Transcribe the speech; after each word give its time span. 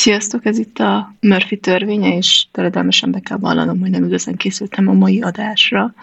Sziasztok, 0.00 0.44
ez 0.44 0.58
itt 0.58 0.78
a 0.78 1.14
Murphy 1.20 1.56
törvénye, 1.56 2.16
és 2.16 2.46
terjedelmesen 2.50 3.10
be 3.10 3.20
kell 3.20 3.36
vallanom, 3.36 3.80
hogy 3.80 3.90
nem 3.90 4.04
igazán 4.04 4.36
készültem 4.36 4.88
a 4.88 4.92
mai 4.92 5.20
adásra, 5.20 5.94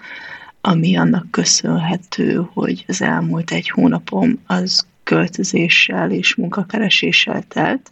ami 0.61 0.97
annak 0.97 1.31
köszönhető, 1.31 2.47
hogy 2.53 2.85
az 2.87 3.01
elmúlt 3.01 3.51
egy 3.51 3.69
hónapom 3.69 4.39
az 4.45 4.85
költözéssel 5.03 6.11
és 6.11 6.35
munkakereséssel 6.35 7.43
telt. 7.47 7.91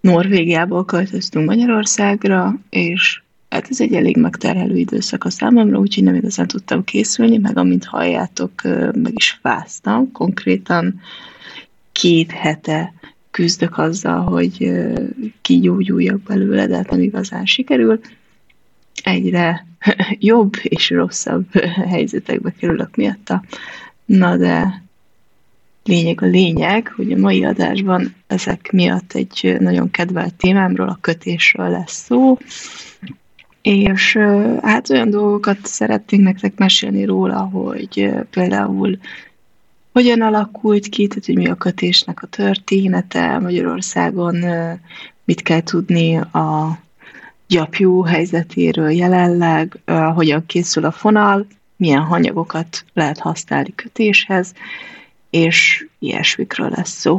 Norvégiából 0.00 0.84
költöztünk 0.84 1.46
Magyarországra, 1.46 2.58
és 2.70 3.22
hát 3.48 3.66
ez 3.70 3.80
egy 3.80 3.94
elég 3.94 4.16
megterhelő 4.16 4.76
időszak 4.76 5.24
a 5.24 5.30
számomra, 5.30 5.78
úgyhogy 5.78 6.04
nem 6.04 6.14
igazán 6.14 6.46
tudtam 6.46 6.84
készülni, 6.84 7.38
meg 7.38 7.58
amint 7.58 7.84
halljátok, 7.84 8.62
meg 8.92 9.12
is 9.14 9.38
fáztam. 9.42 10.12
Konkrétan 10.12 11.00
két 11.92 12.30
hete 12.30 12.92
küzdök 13.38 13.78
azzal, 13.78 14.20
hogy 14.20 14.72
kigyógyuljak 15.40 16.20
belőle, 16.22 16.66
de 16.66 16.76
hát 16.76 16.90
nem 16.90 17.00
igazán 17.00 17.44
sikerül. 17.46 18.00
Egyre 19.02 19.66
jobb 20.32 20.52
és 20.62 20.90
rosszabb 20.90 21.46
helyzetekbe 21.94 22.54
kerülök 22.58 22.96
miatta. 22.96 23.42
Na 24.04 24.36
de 24.36 24.82
lényeg 25.84 26.22
a 26.22 26.26
lényeg, 26.26 26.92
hogy 26.96 27.12
a 27.12 27.18
mai 27.18 27.44
adásban 27.44 28.14
ezek 28.26 28.72
miatt 28.72 29.12
egy 29.12 29.56
nagyon 29.58 29.90
kedvelt 29.90 30.34
témámról, 30.34 30.88
a 30.88 30.98
kötésről 31.00 31.70
lesz 31.70 32.04
szó, 32.04 32.38
és 33.62 34.18
hát 34.62 34.90
olyan 34.90 35.10
dolgokat 35.10 35.58
szeretnénk 35.62 36.24
nektek 36.24 36.58
mesélni 36.58 37.04
róla, 37.04 37.38
hogy 37.38 38.10
például 38.30 38.98
hogyan 39.92 40.20
alakult 40.20 40.86
ki, 40.86 41.06
tehát 41.06 41.24
hogy 41.24 41.36
mi 41.36 41.48
a 41.48 41.54
kötésnek 41.54 42.22
a 42.22 42.26
története 42.26 43.38
Magyarországon, 43.38 44.44
mit 45.24 45.42
kell 45.42 45.62
tudni 45.62 46.16
a 46.16 46.78
gyapjú 47.46 48.02
helyzetéről 48.02 48.90
jelenleg, 48.90 49.78
hogyan 50.14 50.46
készül 50.46 50.84
a 50.84 50.90
fonal, 50.90 51.46
milyen 51.76 52.02
hanyagokat 52.02 52.84
lehet 52.94 53.18
használni 53.18 53.74
kötéshez, 53.74 54.54
és 55.30 55.86
ilyesmikről 55.98 56.70
lesz 56.76 56.90
szó. 56.98 57.18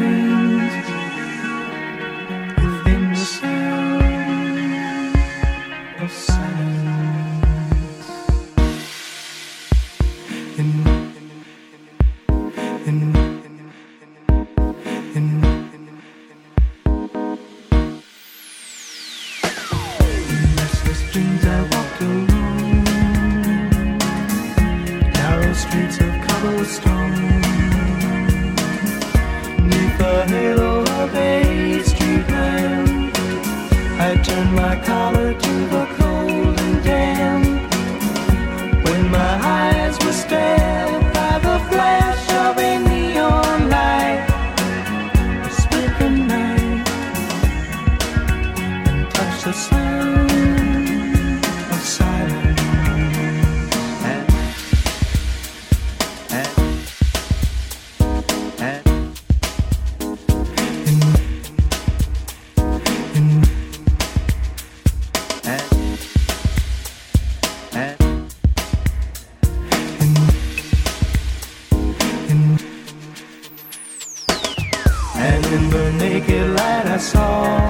in 75.51 75.69
the 75.69 75.91
naked 75.93 76.47
light 76.55 76.85
I 76.85 76.97
saw 76.97 77.69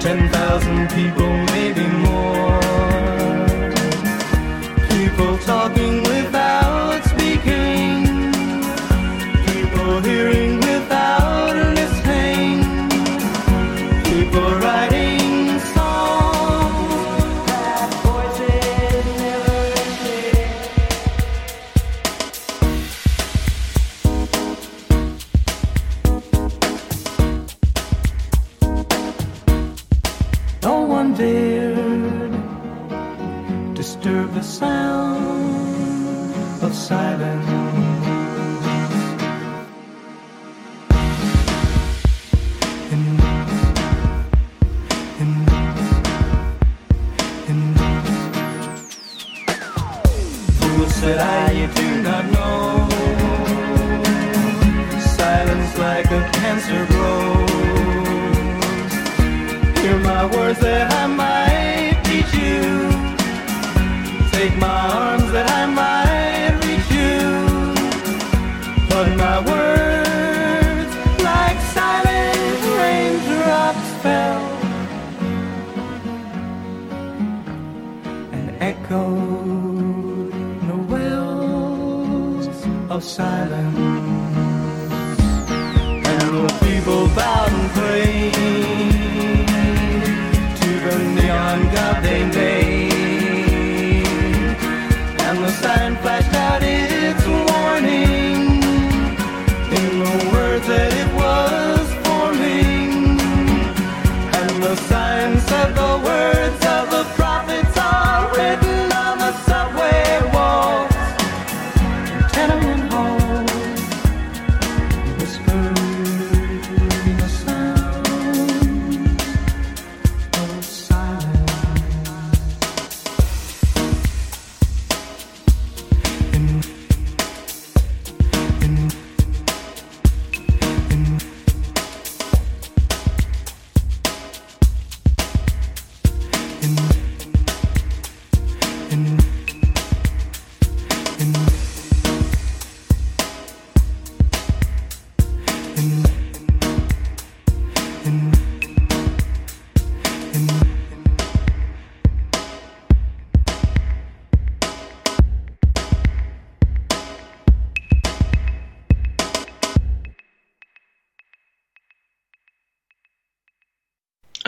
10,000 0.00 0.88
people, 0.90 1.28
maybe 1.52 1.86
more. 1.86 2.03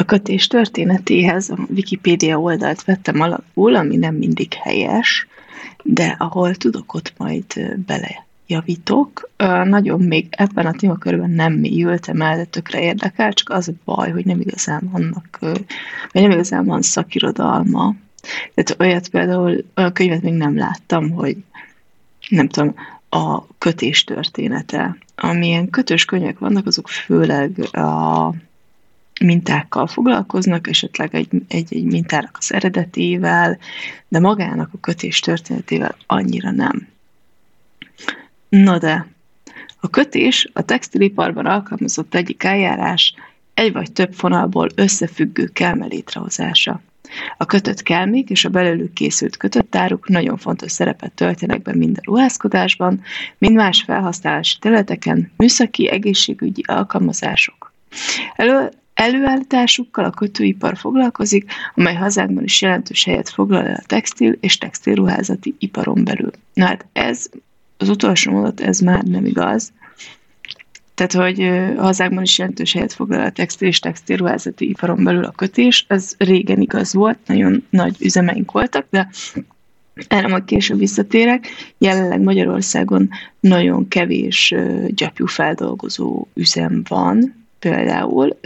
Kötés 0.06 0.46
történetéhez 0.46 1.50
a 1.50 1.58
Wikipédia 1.68 2.40
oldalt 2.40 2.84
vettem 2.84 3.20
alapul, 3.20 3.74
ami 3.74 3.96
nem 3.96 4.14
mindig 4.14 4.52
helyes, 4.54 5.26
de 5.82 6.16
ahol 6.18 6.54
tudok, 6.54 6.94
ott 6.94 7.12
majd 7.16 7.44
belejavítok. 7.86 9.30
Nagyon 9.64 10.00
még 10.00 10.26
ebben 10.30 10.66
a 10.66 10.72
témakörben 10.72 11.30
nem 11.30 11.52
mélyültem 11.52 12.20
el, 12.20 12.36
de 12.36 12.44
tökre 12.44 12.82
érdekel, 12.82 13.32
csak 13.32 13.50
az 13.50 13.68
a 13.68 13.72
baj, 13.84 14.10
hogy 14.10 14.24
nem 14.24 14.40
igazán 14.40 14.88
vannak, 14.92 15.38
vagy 16.12 16.22
nem 16.22 16.30
igazán 16.30 16.64
van 16.64 16.82
szakirodalma. 16.82 17.94
Tehát 18.54 18.80
olyat 18.80 19.08
például, 19.08 19.64
olyan 19.76 19.92
könyvet 19.92 20.22
még 20.22 20.32
nem 20.32 20.56
láttam, 20.56 21.10
hogy 21.10 21.36
nem 22.28 22.48
tudom, 22.48 22.74
a 23.08 23.46
kötés 23.58 24.04
története. 24.04 24.96
Amilyen 25.16 25.70
kötős 25.70 26.04
könyvek 26.04 26.38
vannak, 26.38 26.66
azok 26.66 26.88
főleg 26.88 27.58
a 27.74 28.30
mintákkal 29.20 29.86
foglalkoznak, 29.86 30.68
esetleg 30.68 31.14
egy, 31.14 31.28
egy, 31.48 31.74
egy 31.74 31.84
mintának 31.84 32.36
az 32.38 32.52
eredetével, 32.52 33.58
de 34.08 34.20
magának 34.20 34.70
a 34.72 34.80
kötés 34.80 35.20
történetével 35.20 35.96
annyira 36.06 36.50
nem. 36.50 36.88
Na 38.48 38.78
de, 38.78 39.06
a 39.80 39.88
kötés 39.88 40.48
a 40.52 40.62
textiliparban 40.62 41.46
alkalmazott 41.46 42.14
egyik 42.14 42.42
eljárás 42.42 43.14
egy 43.54 43.72
vagy 43.72 43.92
több 43.92 44.12
fonalból 44.12 44.68
összefüggő 44.74 45.46
kelme 45.46 45.86
létrehozása. 45.86 46.80
A 47.36 47.44
kötött 47.44 47.82
kelmék 47.82 48.30
és 48.30 48.44
a 48.44 48.48
belőlük 48.48 48.92
készült 48.92 49.36
kötöttáruk 49.36 50.08
nagyon 50.08 50.36
fontos 50.36 50.72
szerepet 50.72 51.12
töltenek 51.12 51.62
be 51.62 51.74
mind 51.74 51.96
a 51.98 52.02
ruházkodásban, 52.04 53.02
mind 53.38 53.54
más 53.54 53.82
felhasználási 53.82 54.58
területeken, 54.58 55.32
műszaki, 55.36 55.88
egészségügyi 55.90 56.62
alkalmazások. 56.66 57.72
Elő, 58.34 58.70
Előállításukkal 58.96 60.04
a 60.04 60.10
kötőipar 60.10 60.76
foglalkozik, 60.76 61.50
amely 61.74 61.94
hazánkban 61.94 62.44
is 62.44 62.62
jelentős 62.62 63.04
helyet 63.04 63.28
foglal 63.28 63.66
el 63.66 63.74
a 63.74 63.86
textil 63.86 64.36
és 64.40 64.58
textilruházati 64.58 65.54
iparon 65.58 66.04
belül. 66.04 66.30
Na 66.54 66.66
hát 66.66 66.86
ez, 66.92 67.26
az 67.76 67.88
utolsó 67.88 68.32
mondat, 68.32 68.60
ez 68.60 68.80
már 68.80 69.02
nem 69.02 69.26
igaz. 69.26 69.72
Tehát, 70.94 71.12
hogy 71.12 71.50
hazákban 71.76 72.22
is 72.22 72.38
jelentős 72.38 72.72
helyet 72.72 72.92
foglal 72.92 73.20
a 73.20 73.30
textil 73.30 73.68
és 73.68 73.78
textilruházati 73.78 74.68
iparon 74.68 75.04
belül 75.04 75.24
a 75.24 75.30
kötés, 75.30 75.84
ez 75.88 76.14
régen 76.18 76.60
igaz 76.60 76.94
volt, 76.94 77.18
nagyon 77.26 77.64
nagy 77.70 77.96
üzemeink 78.00 78.52
voltak, 78.52 78.86
de 78.90 79.08
erre 80.08 80.28
majd 80.28 80.44
később 80.44 80.78
visszatérek. 80.78 81.46
Jelenleg 81.78 82.20
Magyarországon 82.20 83.08
nagyon 83.40 83.88
kevés 83.88 84.54
gyapjú 84.88 85.26
üzem 86.34 86.82
van, 86.88 87.44
például, 87.58 88.38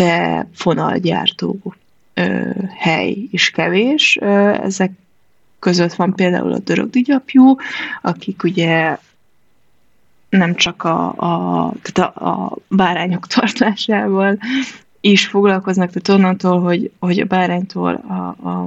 de 0.00 0.46
fonalgyártó 0.54 1.74
hely 2.78 3.16
is 3.30 3.50
kevés. 3.50 4.16
Ezek 4.62 4.90
között 5.58 5.94
van 5.94 6.14
például 6.14 6.52
a 6.52 6.58
dörögdigyapjú, 6.58 7.56
akik 8.02 8.42
ugye 8.42 8.98
nem 10.28 10.54
csak 10.54 10.82
a, 10.82 11.06
a, 11.08 11.72
tehát 11.82 12.16
a, 12.16 12.28
a 12.28 12.56
bárányok 12.68 13.26
tartásával 13.34 14.38
is 15.00 15.26
foglalkoznak, 15.26 15.90
tehát 15.90 16.20
onnantól, 16.20 16.60
hogy, 16.60 16.90
hogy 16.98 17.20
a 17.20 17.24
báránytól 17.24 17.94
a, 17.94 18.48
a 18.48 18.66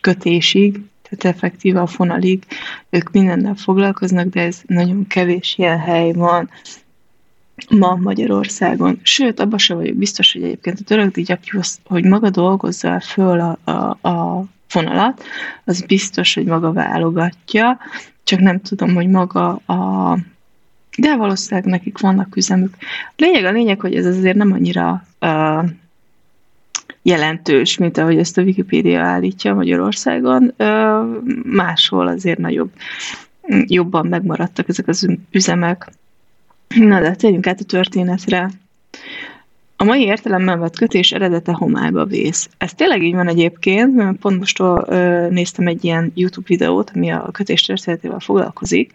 kötésig, 0.00 0.80
tehát 1.02 1.36
effektíve 1.36 1.80
a 1.80 1.86
fonalig, 1.86 2.44
ők 2.90 3.10
mindennel 3.10 3.54
foglalkoznak, 3.54 4.26
de 4.26 4.40
ez 4.40 4.60
nagyon 4.66 5.06
kevés 5.06 5.54
ilyen 5.58 5.78
hely 5.78 6.12
van, 6.12 6.50
ma 7.70 7.94
Magyarországon. 7.94 8.98
Sőt, 9.02 9.40
abban 9.40 9.58
sem 9.58 9.76
vagyok 9.76 9.96
biztos, 9.96 10.32
hogy 10.32 10.42
egyébként 10.42 10.78
a 10.80 10.84
törökdíjapjú, 10.84 11.60
hogy 11.84 12.04
maga 12.04 12.30
dolgozza 12.30 13.00
föl 13.00 13.40
a, 13.40 13.70
a, 13.70 14.08
a 14.08 14.44
fonalat, 14.66 15.22
az 15.64 15.82
biztos, 15.86 16.34
hogy 16.34 16.44
maga 16.44 16.72
válogatja, 16.72 17.78
csak 18.24 18.40
nem 18.40 18.60
tudom, 18.60 18.94
hogy 18.94 19.08
maga 19.08 19.48
a 19.54 20.18
de 20.96 21.16
valószínűleg 21.16 21.70
nekik 21.70 21.98
vannak 21.98 22.36
üzemük. 22.36 22.74
Lényeg 23.16 23.44
a 23.44 23.50
lényeg, 23.50 23.80
hogy 23.80 23.94
ez 23.94 24.06
azért 24.06 24.36
nem 24.36 24.52
annyira 24.52 25.04
uh, 25.20 25.68
jelentős, 27.02 27.78
mint 27.78 27.98
ahogy 27.98 28.18
ezt 28.18 28.38
a 28.38 28.42
Wikipédia 28.42 29.02
állítja 29.02 29.54
Magyarországon. 29.54 30.54
Uh, 30.58 31.22
máshol 31.44 32.06
azért 32.06 32.38
nagyobb, 32.38 32.70
jobban 33.66 34.06
megmaradtak 34.06 34.68
ezek 34.68 34.88
az 34.88 35.08
üzemek. 35.30 35.92
Na 36.68 37.00
de 37.00 37.14
térjünk 37.14 37.46
át 37.46 37.60
a 37.60 37.64
történetre. 37.64 38.50
A 39.76 39.84
mai 39.84 40.02
értelemben 40.02 40.60
vett 40.60 40.76
kötés 40.76 41.12
eredete 41.12 41.52
homályba 41.52 42.04
vész. 42.04 42.48
Ez 42.58 42.74
tényleg 42.74 43.02
így 43.02 43.14
van 43.14 43.28
egyébként, 43.28 43.94
mert 43.94 44.16
pont 44.16 44.38
most 44.38 44.62
néztem 45.30 45.66
egy 45.66 45.84
ilyen 45.84 46.12
YouTube 46.14 46.46
videót, 46.48 46.90
ami 46.94 47.10
a 47.10 47.28
kötés 47.32 47.62
történetével 47.62 48.18
foglalkozik, 48.18 48.92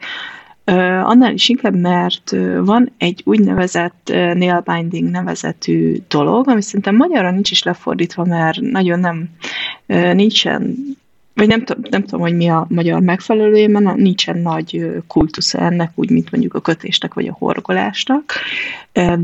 annál 1.03 1.33
is 1.33 1.49
inkább, 1.49 1.75
mert 1.75 2.35
van 2.59 2.91
egy 2.97 3.21
úgynevezett 3.25 4.11
nail 4.13 4.63
binding 4.65 5.09
nevezetű 5.09 5.97
dolog, 6.07 6.47
ami 6.47 6.61
szerintem 6.61 6.95
magyarra 6.95 7.31
nincs 7.31 7.51
is 7.51 7.63
lefordítva, 7.63 8.25
mert 8.25 8.61
nagyon 8.61 8.99
nem 8.99 9.29
nincsen 10.13 10.75
vagy 11.39 11.47
nem, 11.47 11.63
nem 11.89 12.03
tudom, 12.03 12.19
hogy 12.19 12.35
mi 12.35 12.49
a 12.49 12.65
magyar 12.69 13.01
megfelelője, 13.01 13.67
mert 13.67 13.95
nincsen 13.95 14.37
nagy 14.37 15.01
kultusz 15.07 15.53
ennek, 15.53 15.91
úgy, 15.95 16.09
mint 16.09 16.31
mondjuk 16.31 16.53
a 16.53 16.61
kötésnek 16.61 17.13
vagy 17.13 17.27
a 17.27 17.35
horgolásnak, 17.39 18.33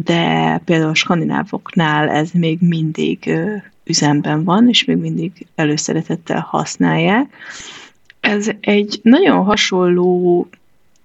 de 0.03 0.62
például 0.65 0.89
a 0.89 0.93
skandinávoknál 0.93 2.10
ez 2.10 2.29
még 2.31 2.57
mindig 2.62 3.39
üzemben 3.84 4.43
van, 4.43 4.69
és 4.69 4.86
még 4.86 4.98
mindig 4.98 5.31
előszeretettel 5.55 6.48
használják. 6.50 7.34
Ez 8.19 8.50
egy 8.60 9.00
nagyon 9.03 9.43
hasonló 9.43 10.48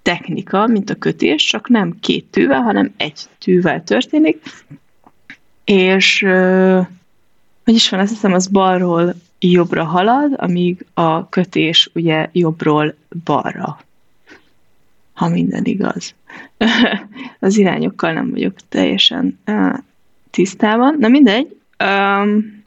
technika, 0.02 0.66
mint 0.66 0.90
a 0.90 0.94
kötés, 0.94 1.44
csak 1.44 1.68
nem 1.68 1.96
két 2.00 2.24
tűvel, 2.30 2.60
hanem 2.60 2.92
egy 2.96 3.20
tűvel 3.38 3.84
történik, 3.84 4.42
és 5.64 6.26
hogy 7.64 7.74
is 7.74 7.88
van, 7.88 8.00
azt 8.00 8.12
hiszem, 8.12 8.32
az 8.32 8.46
balról 8.46 9.14
jobbra 9.40 9.84
halad, 9.84 10.32
amíg 10.36 10.86
a 10.94 11.28
kötés 11.28 11.90
ugye 11.94 12.28
jobbról 12.32 12.94
balra, 13.24 13.80
ha 15.12 15.28
minden 15.28 15.64
igaz. 15.64 16.14
az 17.38 17.56
irányokkal 17.56 18.12
nem 18.12 18.30
vagyok 18.30 18.54
teljesen 18.68 19.38
tisztában. 20.30 20.96
Na 20.98 21.08
mindegy. 21.08 21.56
Um, 21.84 22.64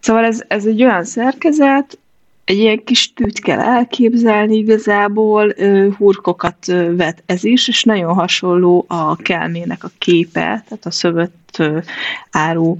szóval 0.00 0.24
ez, 0.24 0.42
ez 0.48 0.66
egy 0.66 0.82
olyan 0.82 1.04
szerkezet, 1.04 1.98
egy 2.44 2.58
ilyen 2.58 2.84
kis 2.84 3.12
tűt 3.12 3.38
kell 3.38 3.60
elképzelni 3.60 4.56
igazából, 4.56 5.54
hurkokat 5.96 6.66
vet 6.96 7.22
ez 7.26 7.44
is, 7.44 7.68
és 7.68 7.84
nagyon 7.84 8.14
hasonló 8.14 8.84
a 8.88 9.16
kelmének 9.16 9.84
a 9.84 9.90
képe, 9.98 10.40
tehát 10.40 10.86
a 10.86 10.90
szövött 10.90 11.62
áru 12.30 12.76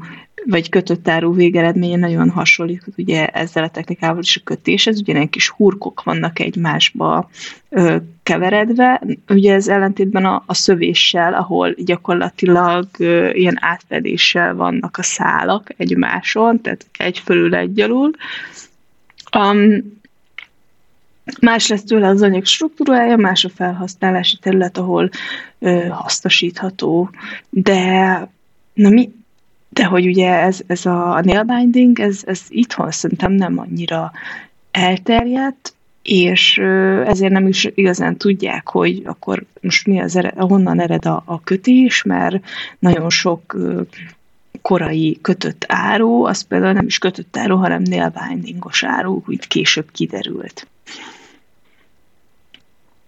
vagy 0.47 0.69
kötött 0.69 1.09
áru 1.09 1.35
végeredménye 1.35 1.97
nagyon 1.97 2.31
hasonlít 2.31 2.83
ugye 2.97 3.27
ezzel 3.27 3.65
a 3.65 3.69
technikával 3.69 4.23
is 4.23 4.37
a 4.37 4.41
kötéshez, 4.45 5.01
ugye 5.01 5.25
kis 5.25 5.49
hurkok 5.49 6.03
vannak 6.03 6.39
egymásba 6.39 7.31
ö, 7.69 7.97
keveredve, 8.23 9.03
ugye 9.29 9.55
ez 9.55 9.69
ellentétben 9.69 10.25
a, 10.25 10.43
a 10.47 10.55
szövéssel, 10.55 11.35
ahol 11.35 11.75
gyakorlatilag 11.75 12.87
ö, 12.99 13.31
ilyen 13.31 13.57
átfedéssel 13.61 14.55
vannak 14.55 14.97
a 14.97 15.03
szálak 15.03 15.75
egymáson, 15.77 16.61
tehát 16.61 16.87
egy 16.99 17.19
fölül 17.19 17.55
egy 17.55 17.81
alul. 17.81 18.11
Um, 19.39 19.99
Más 21.41 21.69
lesz 21.69 21.85
tőle 21.85 22.09
az 22.09 22.23
anyag 22.23 22.45
struktúrája, 22.45 23.17
más 23.17 23.45
a 23.45 23.49
felhasználási 23.49 24.37
terület, 24.37 24.79
ahol 24.79 25.11
ö, 25.59 25.87
hasznosítható, 25.89 27.11
de 27.51 28.11
na 28.75 28.89
mi, 28.89 29.11
de 29.71 29.85
hogy 29.85 30.07
ugye 30.07 30.35
ez, 30.35 30.61
ez 30.67 30.87
a 30.87 31.21
nail 31.25 31.43
binding, 31.43 32.01
ez, 32.01 32.23
ez 32.27 32.43
itthon 32.49 32.91
szerintem 32.91 33.33
nem 33.33 33.59
annyira 33.59 34.13
elterjedt, 34.71 35.75
és 36.03 36.59
ezért 37.07 37.33
nem 37.33 37.47
is 37.47 37.69
igazán 37.75 38.17
tudják, 38.17 38.69
hogy 38.69 39.03
akkor 39.05 39.45
most 39.61 39.87
mi 39.87 40.01
az 40.01 40.17
ered, 40.17 40.35
honnan 40.39 40.81
ered 40.81 41.07
a, 41.07 41.23
a 41.27 41.41
kötés, 41.41 42.03
mert 42.03 42.45
nagyon 42.79 43.11
sok 43.11 43.57
korai 44.63 45.19
kötött 45.23 45.65
áru, 45.69 46.25
az 46.25 46.43
például 46.43 46.73
nem 46.73 46.87
is 46.87 46.99
kötött 46.99 47.37
áru, 47.37 47.57
hanem 47.57 47.83
nail 47.83 48.13
bindingos 48.29 48.85
áru, 48.85 49.23
úgy 49.27 49.47
később 49.47 49.91
kiderült. 49.93 50.67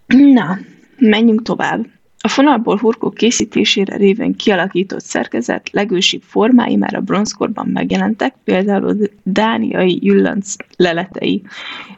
Na, 0.06 0.58
menjünk 0.96 1.42
tovább. 1.42 1.86
A 2.24 2.28
fonalból 2.28 2.76
hurkok 2.76 3.14
készítésére 3.14 3.96
révén 3.96 4.36
kialakított 4.36 5.04
szerkezet 5.04 5.70
legősibb 5.70 6.22
formái 6.22 6.76
már 6.76 6.94
a 6.94 7.00
bronzkorban 7.00 7.66
megjelentek, 7.66 8.34
például 8.44 8.88
a 8.88 9.08
dániai 9.22 9.98
jüllanc 10.02 10.54
leletei, 10.76 11.42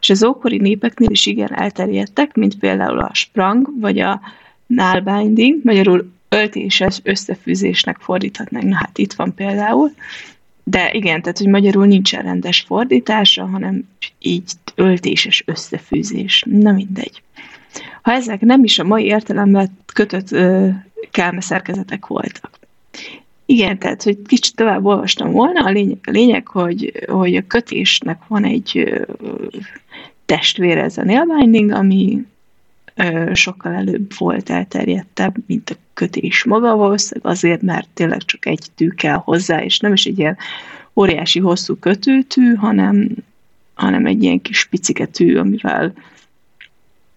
és 0.00 0.10
az 0.10 0.24
ókori 0.24 0.56
népeknél 0.56 1.10
is 1.10 1.26
igen 1.26 1.54
elterjedtek, 1.54 2.34
mint 2.34 2.58
például 2.58 2.98
a 2.98 3.10
sprang 3.14 3.80
vagy 3.80 3.98
a 3.98 4.20
nálbinding, 4.66 5.60
magyarul 5.62 6.12
öltéses 6.28 7.00
összefűzésnek 7.02 7.96
fordíthatnánk. 8.00 8.64
Na 8.64 8.76
hát 8.76 8.98
itt 8.98 9.12
van 9.12 9.34
például, 9.34 9.90
de 10.64 10.92
igen, 10.92 11.22
tehát 11.22 11.38
hogy 11.38 11.48
magyarul 11.48 11.86
nincsen 11.86 12.22
rendes 12.22 12.60
fordítása, 12.60 13.46
hanem 13.46 13.88
így 14.18 14.52
öltéses 14.74 15.42
összefűzés. 15.46 16.44
Na 16.46 16.72
mindegy 16.72 17.22
ha 18.02 18.12
ezek 18.12 18.40
nem 18.40 18.64
is 18.64 18.78
a 18.78 18.84
mai 18.84 19.04
értelemben 19.04 19.78
kötött 19.92 20.32
ö, 20.32 20.68
kelme 21.10 21.40
szerkezetek 21.40 22.06
voltak. 22.06 22.58
Igen, 23.46 23.78
tehát, 23.78 24.02
hogy 24.02 24.18
kicsit 24.26 24.56
tovább 24.56 24.84
olvastam 24.84 25.30
volna, 25.30 25.64
a 25.64 25.70
lényeg, 25.70 25.98
a 26.02 26.10
lényeg 26.10 26.48
hogy, 26.48 27.04
hogy 27.06 27.36
a 27.36 27.46
kötésnek 27.46 28.22
van 28.28 28.44
egy 28.44 28.78
ö, 28.78 29.02
testvére, 30.24 30.82
ez 30.82 30.98
a 30.98 31.04
nail 31.04 31.24
binding, 31.26 31.70
ami 31.70 32.24
ö, 32.94 33.30
sokkal 33.34 33.72
előbb 33.72 34.10
volt 34.18 34.50
elterjedtebb, 34.50 35.34
mint 35.46 35.70
a 35.70 35.74
kötés 35.94 36.44
maga, 36.44 36.76
valószínűleg 36.76 37.32
azért, 37.32 37.62
mert 37.62 37.88
tényleg 37.94 38.24
csak 38.24 38.46
egy 38.46 38.66
tű 38.74 38.88
kell 38.88 39.16
hozzá, 39.16 39.62
és 39.62 39.78
nem 39.78 39.92
is 39.92 40.04
egy 40.04 40.18
ilyen 40.18 40.36
óriási 40.96 41.40
hosszú 41.40 41.76
kötőtű, 41.76 42.54
hanem, 42.54 43.08
hanem 43.74 44.06
egy 44.06 44.22
ilyen 44.22 44.40
kis 44.40 44.64
picike 44.64 45.06
tű, 45.06 45.36
amivel 45.36 45.92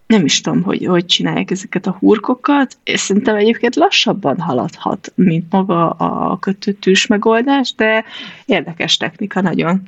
nem 0.08 0.24
is 0.24 0.40
tudom, 0.40 0.62
hogy 0.62 0.86
hogy 0.86 1.06
csinálják 1.06 1.50
ezeket 1.50 1.86
a 1.86 1.96
hurkokat, 1.98 2.76
és 2.84 3.00
szerintem 3.00 3.36
egyébként 3.36 3.76
lassabban 3.76 4.40
haladhat, 4.40 5.12
mint 5.14 5.50
maga 5.50 5.90
a 5.90 6.38
kötőtűs 6.38 7.06
megoldás, 7.06 7.74
de 7.74 8.04
érdekes 8.44 8.96
technika 8.96 9.40
nagyon. 9.40 9.82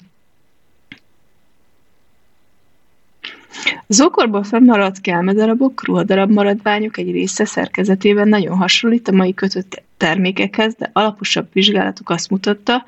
Az 3.86 4.00
ókorban 4.00 4.42
fennmaradt 4.42 5.00
kelmedarabok, 5.00 5.86
ruhadarab 5.86 6.30
maradványok 6.30 6.96
egy 6.96 7.10
része 7.10 7.44
szerkezetében 7.44 8.28
nagyon 8.28 8.56
hasonlít 8.56 9.08
a 9.08 9.12
mai 9.12 9.34
kötött 9.34 9.82
termékekhez, 9.96 10.74
de 10.74 10.90
alaposabb 10.92 11.48
vizsgálatuk 11.52 12.10
azt 12.10 12.30
mutatta, 12.30 12.84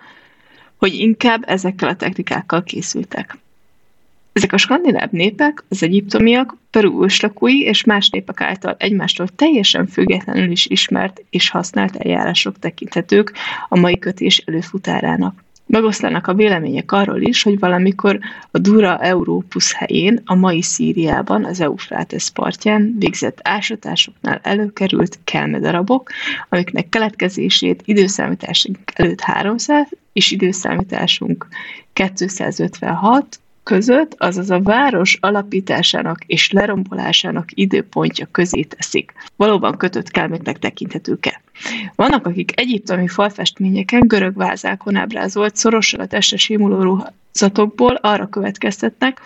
hogy 0.76 0.94
inkább 0.94 1.42
ezekkel 1.46 1.88
a 1.88 1.96
technikákkal 1.96 2.62
készültek. 2.62 3.38
Ezek 4.32 4.52
a 4.52 4.58
skandináv 4.58 5.10
népek, 5.10 5.64
az 5.68 5.82
egyiptomiak, 5.82 6.56
Peru 6.70 7.04
őslakói 7.04 7.60
és 7.60 7.84
más 7.84 8.08
népek 8.08 8.40
által 8.40 8.76
egymástól 8.78 9.28
teljesen 9.28 9.86
függetlenül 9.86 10.50
is 10.50 10.66
ismert 10.66 11.24
és 11.30 11.50
használt 11.50 11.96
eljárások 11.96 12.58
tekinthetők 12.58 13.32
a 13.68 13.78
mai 13.78 13.98
kötés 13.98 14.38
előfutárának. 14.38 15.44
Megoszlanak 15.66 16.26
a 16.26 16.34
vélemények 16.34 16.92
arról 16.92 17.20
is, 17.20 17.42
hogy 17.42 17.58
valamikor 17.58 18.18
a 18.50 18.58
Dura 18.58 18.98
Európus 18.98 19.72
helyén, 19.72 20.20
a 20.24 20.34
mai 20.34 20.62
Szíriában, 20.62 21.44
az 21.44 21.60
Eufrates 21.60 22.30
partján 22.30 22.94
végzett 22.98 23.38
ásatásoknál 23.42 24.40
előkerült 24.42 25.18
kelmedarabok, 25.24 26.10
amiknek 26.48 26.88
keletkezését 26.88 27.82
időszámításunk 27.84 28.78
előtt 28.94 29.20
300 29.20 29.88
és 30.12 30.30
időszámításunk 30.30 31.46
256 31.92 33.40
között, 33.62 34.14
azaz 34.18 34.50
a 34.50 34.60
város 34.60 35.18
alapításának 35.20 36.24
és 36.26 36.50
lerombolásának 36.50 37.48
időpontja 37.54 38.28
közé 38.30 38.62
teszik. 38.62 39.12
Valóban 39.36 39.76
kötött 39.76 40.10
kelméknek 40.10 40.58
tekinthetők-e? 40.58 41.42
Vannak, 41.94 42.26
akik 42.26 42.60
egyiptomi 42.60 43.08
falfestményeken, 43.08 44.06
görög 44.06 44.36
vázákon 44.36 44.96
ábrázolt 44.96 45.56
szorosan 45.56 46.00
a 46.00 46.06
testre 46.06 46.36
simuló 46.36 46.82
ruházatokból 46.82 47.94
arra 47.94 48.26
következtetnek, 48.26 49.20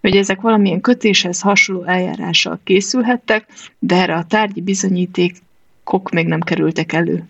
hogy 0.00 0.16
ezek 0.16 0.40
valamilyen 0.40 0.80
kötéshez 0.80 1.40
hasonló 1.40 1.84
eljárással 1.84 2.60
készülhettek, 2.64 3.46
de 3.78 3.96
erre 3.96 4.14
a 4.14 4.24
tárgyi 4.24 4.60
bizonyítékok 4.60 6.10
még 6.10 6.26
nem 6.26 6.40
kerültek 6.40 6.92
elő. 6.92 7.24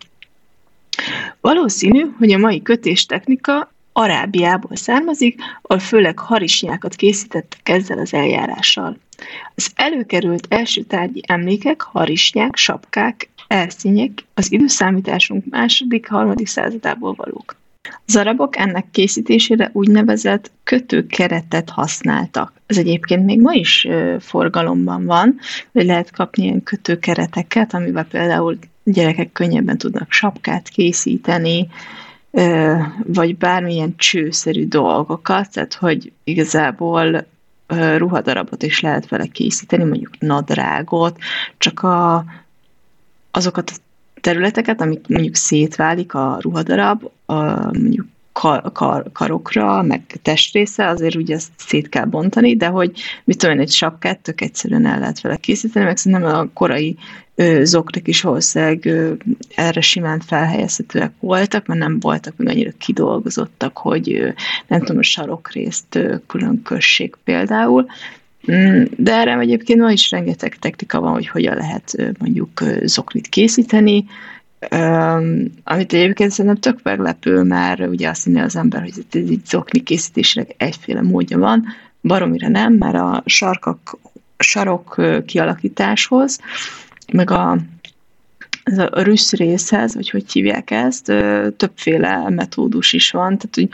Valószínű, 1.40 2.06
hogy 2.18 2.32
a 2.32 2.38
mai 2.38 2.62
kötéstechnika 2.62 3.71
Arábiából 3.92 4.76
származik, 4.76 5.40
ahol 5.62 5.78
főleg 5.78 6.18
harisnyákat 6.18 6.94
készítettek 6.94 7.68
ezzel 7.68 7.98
az 7.98 8.14
eljárással. 8.14 8.96
Az 9.54 9.70
előkerült 9.74 10.46
első 10.48 10.82
tárgyi 10.82 11.22
emlékek, 11.26 11.80
harisnyák, 11.80 12.56
sapkák, 12.56 13.28
elszínyek 13.48 14.24
az 14.34 14.52
időszámításunk 14.52 15.44
második, 15.50 16.08
harmadik 16.08 16.46
századából 16.46 17.14
valók. 17.14 17.56
Az 18.06 18.16
arabok 18.16 18.56
ennek 18.56 18.86
készítésére 18.90 19.70
úgynevezett 19.72 20.50
kötőkeretet 20.64 21.70
használtak. 21.70 22.52
Ez 22.66 22.78
egyébként 22.78 23.24
még 23.24 23.40
ma 23.40 23.52
is 23.52 23.88
forgalomban 24.20 25.04
van, 25.04 25.38
hogy 25.72 25.84
lehet 25.84 26.10
kapni 26.10 26.42
ilyen 26.42 26.62
kötőkereteket, 26.62 27.74
amivel 27.74 28.04
például 28.04 28.58
gyerekek 28.84 29.32
könnyebben 29.32 29.78
tudnak 29.78 30.12
sapkát 30.12 30.68
készíteni, 30.68 31.68
vagy 33.06 33.36
bármilyen 33.36 33.96
csőszerű 33.96 34.66
dolgokat, 34.68 35.52
tehát 35.52 35.74
hogy 35.74 36.12
igazából 36.24 37.26
ruhadarabot 37.96 38.62
is 38.62 38.80
lehet 38.80 39.08
vele 39.08 39.26
készíteni, 39.26 39.84
mondjuk 39.84 40.18
nadrágot, 40.18 41.18
csak 41.58 41.82
a, 41.82 42.24
azokat 43.30 43.70
a 43.70 43.74
területeket, 44.20 44.80
amik 44.80 45.08
mondjuk 45.08 45.34
szétválik 45.34 46.14
a 46.14 46.38
ruhadarab, 46.40 47.10
a, 47.26 47.34
mondjuk 47.64 48.06
kar, 48.32 48.72
kar, 48.72 49.04
karokra, 49.12 49.82
meg 49.82 50.18
testrésze, 50.22 50.86
azért 50.86 51.14
ugye 51.14 51.34
ezt 51.34 51.50
szét 51.56 51.88
kell 51.88 52.04
bontani, 52.04 52.56
de 52.56 52.66
hogy 52.66 53.00
mit 53.24 53.38
tudom 53.38 53.58
egy 53.58 53.70
sapkát 53.70 54.18
tök 54.18 54.40
egyszerűen 54.40 54.86
el 54.86 54.98
lehet 54.98 55.20
vele 55.20 55.36
készíteni, 55.36 55.84
meg 55.84 55.96
szerintem 55.96 56.34
a 56.34 56.46
korai 56.52 56.96
zokrik 57.62 58.08
is 58.08 58.20
valószínűleg 58.20 58.88
erre 59.54 59.80
simán 59.80 60.20
felhelyezhetőek 60.20 61.12
voltak, 61.20 61.66
mert 61.66 61.80
nem 61.80 62.00
voltak 62.00 62.36
még 62.36 62.48
annyira 62.48 62.70
kidolgozottak, 62.78 63.78
hogy 63.78 64.34
nem 64.66 64.80
tudom, 64.80 64.98
a 64.98 65.02
sarokrészt 65.02 65.98
külön 66.26 66.62
kössék 66.62 67.16
például, 67.24 67.86
mm, 68.52 68.82
de 68.96 69.12
erre 69.12 69.38
egyébként 69.38 69.80
ma 69.80 69.90
is 69.90 70.10
rengeteg 70.10 70.56
technika 70.56 71.00
van, 71.00 71.12
hogy 71.12 71.28
hogyan 71.28 71.56
lehet 71.56 71.96
mondjuk 72.18 72.62
zoknit 72.82 73.26
készíteni, 73.28 74.04
amit 75.64 75.92
egyébként 75.92 76.30
szerintem 76.30 76.60
tök 76.60 76.82
meglepő, 76.82 77.42
mert 77.42 77.86
ugye 77.86 78.08
azt 78.08 78.24
hinné 78.24 78.40
az 78.40 78.56
ember, 78.56 78.80
hogy 78.80 78.96
itt 78.96 79.14
egy 79.14 79.40
zokni 79.46 79.82
készítésnek 79.82 80.54
egyféle 80.56 81.02
módja 81.02 81.38
van, 81.38 81.66
baromira 82.02 82.48
nem, 82.48 82.72
mert 82.72 82.94
a 82.94 83.22
sarkak, 83.26 83.98
sarok 84.38 85.00
kialakításhoz, 85.26 86.40
meg 87.12 87.30
a 87.30 87.58
ez 88.62 88.78
a 88.78 89.02
rüssz 89.02 89.32
részhez, 89.32 89.94
vagy 89.94 90.10
hogy 90.10 90.32
hívják 90.32 90.70
ezt, 90.70 91.04
többféle 91.56 92.28
metódus 92.28 92.92
is 92.92 93.10
van, 93.10 93.38
tehát 93.38 93.54
hogy 93.54 93.68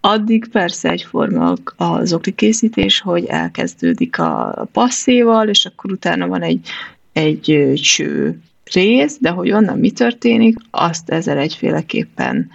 addig 0.00 0.48
persze 0.48 0.90
egyforma 0.90 1.54
az 1.76 2.12
oklikészítés, 2.12 3.00
hogy 3.00 3.24
elkezdődik 3.24 4.18
a 4.18 4.66
passzéval, 4.72 5.48
és 5.48 5.66
akkor 5.66 5.92
utána 5.92 6.26
van 6.26 6.42
egy, 6.42 6.68
egy 7.12 7.72
cső 7.74 8.40
rész, 8.72 9.16
de 9.20 9.30
hogy 9.30 9.52
onnan 9.52 9.78
mi 9.78 9.90
történik, 9.90 10.56
azt 10.70 11.10
ezzel 11.10 11.38
egyféleképpen 11.38 12.50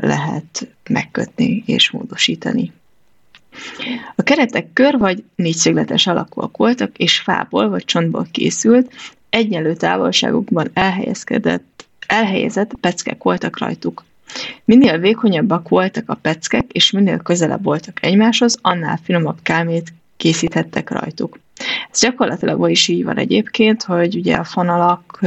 lehet 0.00 0.68
megkötni 0.88 1.62
és 1.66 1.90
módosítani. 1.90 2.72
A 4.14 4.22
keretek 4.22 4.72
kör 4.72 4.98
vagy 4.98 5.24
négyszögletes 5.34 6.06
alakúak 6.06 6.56
voltak, 6.56 6.98
és 6.98 7.18
fából 7.18 7.68
vagy 7.68 7.84
csontból 7.84 8.26
készült, 8.30 8.92
egyenlő 9.34 9.74
távolságokban 9.74 10.70
elhelyezkedett, 10.72 11.86
elhelyezett 12.06 12.74
peckek 12.80 13.22
voltak 13.22 13.58
rajtuk. 13.58 14.04
Minél 14.64 14.98
vékonyabbak 14.98 15.68
voltak 15.68 16.10
a 16.10 16.14
peckek, 16.14 16.72
és 16.72 16.90
minél 16.90 17.18
közelebb 17.18 17.62
voltak 17.64 18.04
egymáshoz, 18.04 18.58
annál 18.62 18.98
finomabb 19.02 19.38
kámét 19.42 19.92
készíthettek 20.16 20.90
rajtuk. 20.90 21.38
Ez 21.90 22.00
gyakorlatilag 22.00 22.58
ma 22.58 22.68
is 22.68 22.88
így 22.88 23.04
van 23.04 23.16
egyébként, 23.18 23.82
hogy 23.82 24.16
ugye 24.16 24.34
a 24.36 24.44
fonalak 24.44 25.20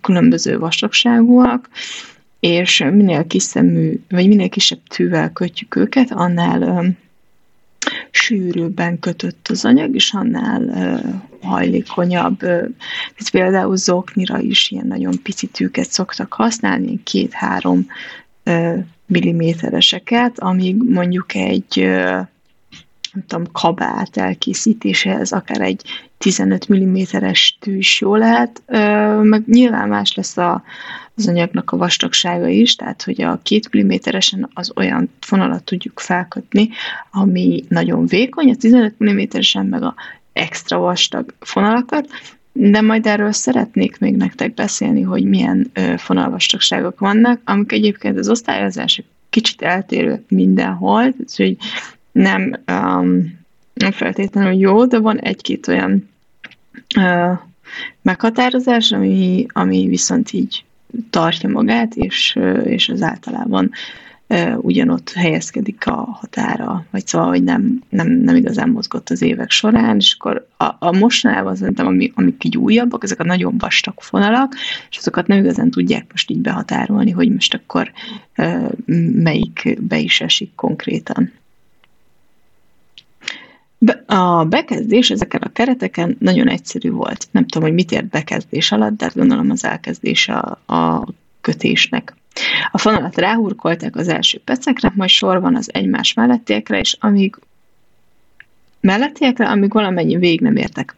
különböző 0.00 0.58
vastagságúak, 0.58 1.68
és 2.40 2.78
minél 2.78 3.26
kiszemű, 3.26 4.00
vagy 4.08 4.28
minél 4.28 4.48
kisebb 4.48 4.80
tűvel 4.88 5.30
kötjük 5.32 5.76
őket, 5.76 6.10
annál 6.10 6.94
sűrűbben 8.10 8.98
kötött 8.98 9.48
az 9.50 9.64
anyag, 9.64 9.94
és 9.94 10.12
annál 10.12 11.00
hajlékonyabb. 11.40 12.42
Uh, 12.42 12.68
például 13.30 13.76
zoknira 13.76 14.38
is 14.38 14.70
ilyen 14.70 14.86
nagyon 14.86 15.22
pici 15.22 15.46
tűket 15.46 15.90
szoktak 15.90 16.32
használni, 16.32 17.02
két-három 17.02 17.86
millimétereseket, 19.06 20.38
amíg 20.38 20.76
mondjuk 20.76 21.34
egy 21.34 21.90
nem 23.12 23.24
tudom, 23.26 23.52
kabát 23.52 24.16
elkészítéséhez 24.16 25.32
akár 25.32 25.60
egy 25.60 25.82
15 26.18 26.72
mm-es 26.72 27.56
tű 27.60 27.76
is 27.76 28.00
jó 28.00 28.14
lehet, 28.14 28.62
meg 29.22 29.42
nyilván 29.46 29.88
más 29.88 30.14
lesz 30.14 30.36
a, 30.36 30.62
az 31.14 31.28
anyagnak 31.28 31.70
a 31.70 31.76
vastagsága 31.76 32.46
is, 32.46 32.76
tehát 32.76 33.02
hogy 33.02 33.22
a 33.22 33.40
két 33.42 33.70
mm-esen 33.76 34.50
az 34.54 34.72
olyan 34.76 35.10
fonalat 35.20 35.64
tudjuk 35.64 36.00
felkötni, 36.00 36.68
ami 37.10 37.64
nagyon 37.68 38.06
vékony, 38.06 38.50
a 38.50 38.56
15 38.56 38.94
mm-esen 39.04 39.66
meg 39.66 39.82
a 39.82 39.94
extra 40.32 40.78
vastag 40.78 41.34
fonalakat, 41.40 42.08
de 42.52 42.80
majd 42.80 43.06
erről 43.06 43.32
szeretnék 43.32 43.98
még 43.98 44.16
nektek 44.16 44.54
beszélni, 44.54 45.02
hogy 45.02 45.24
milyen 45.24 45.70
fonalvastagságok 45.96 46.98
vannak, 46.98 47.40
amik 47.44 47.72
egyébként 47.72 48.18
az 48.18 48.28
osztályozás 48.28 49.02
kicsit 49.30 49.62
eltérő 49.62 50.24
mindenhol, 50.28 51.00
tehát 51.00 51.36
hogy 51.36 51.56
nem, 52.12 52.54
um, 52.72 53.38
nem 53.74 53.92
feltétlenül 53.92 54.52
jó, 54.52 54.86
de 54.86 54.98
van 54.98 55.18
egy-két 55.18 55.68
olyan 55.68 56.08
uh, 56.96 57.38
meghatározás, 58.02 58.92
ami, 58.92 59.46
ami 59.48 59.86
viszont 59.86 60.32
így 60.32 60.64
tartja 61.10 61.48
magát, 61.48 61.94
és, 61.94 62.38
és 62.64 62.88
az 62.88 63.02
általában 63.02 63.70
ugyanott 64.56 65.12
helyezkedik 65.12 65.86
a 65.86 66.08
határa, 66.20 66.84
vagy 66.90 67.06
szóval, 67.06 67.28
hogy 67.28 67.44
nem, 67.44 67.82
nem, 67.88 68.08
nem 68.08 68.36
igazán 68.36 68.68
mozgott 68.68 69.10
az 69.10 69.22
évek 69.22 69.50
során, 69.50 69.96
és 69.96 70.16
akkor 70.18 70.46
a, 70.56 70.64
a 70.78 70.92
mostanában 70.92 71.56
szerintem, 71.56 71.86
ami, 71.86 72.12
amik 72.14 72.44
így 72.44 72.56
újabbak, 72.56 73.04
ezek 73.04 73.20
a 73.20 73.24
nagyon 73.24 73.58
vastag 73.58 73.94
fonalak, 74.00 74.54
és 74.90 74.96
azokat 74.96 75.26
nem 75.26 75.38
igazán 75.38 75.70
tudják 75.70 76.06
most 76.10 76.30
így 76.30 76.38
behatárolni, 76.38 77.10
hogy 77.10 77.32
most 77.32 77.54
akkor 77.54 77.92
melyik 79.12 79.78
be 79.80 79.98
is 79.98 80.20
esik 80.20 80.54
konkrétan. 80.54 81.32
A 84.06 84.44
bekezdés 84.44 85.10
ezeken 85.10 85.40
a 85.40 85.52
kereteken 85.52 86.16
nagyon 86.18 86.48
egyszerű 86.48 86.90
volt. 86.90 87.28
Nem 87.30 87.46
tudom, 87.46 87.68
hogy 87.68 87.76
mit 87.76 87.92
ért 87.92 88.08
bekezdés 88.08 88.72
alatt, 88.72 88.96
de 88.96 89.10
gondolom 89.14 89.50
az 89.50 89.64
elkezdés 89.64 90.28
a, 90.28 90.60
a 90.74 91.08
kötésnek. 91.40 92.14
A 92.70 92.78
fonalat 92.78 93.16
ráhurkolták 93.16 93.96
az 93.96 94.08
első 94.08 94.40
pecekre, 94.44 94.92
majd 94.94 95.10
sorban 95.10 95.56
az 95.56 95.74
egymás 95.74 96.14
mellettiekre, 96.14 96.78
és 96.78 96.96
amíg 97.00 97.36
mellettiekre, 98.80 99.48
amíg 99.48 99.72
valamennyi 99.72 100.16
végig 100.16 100.40
nem 100.40 100.56
értek. 100.56 100.96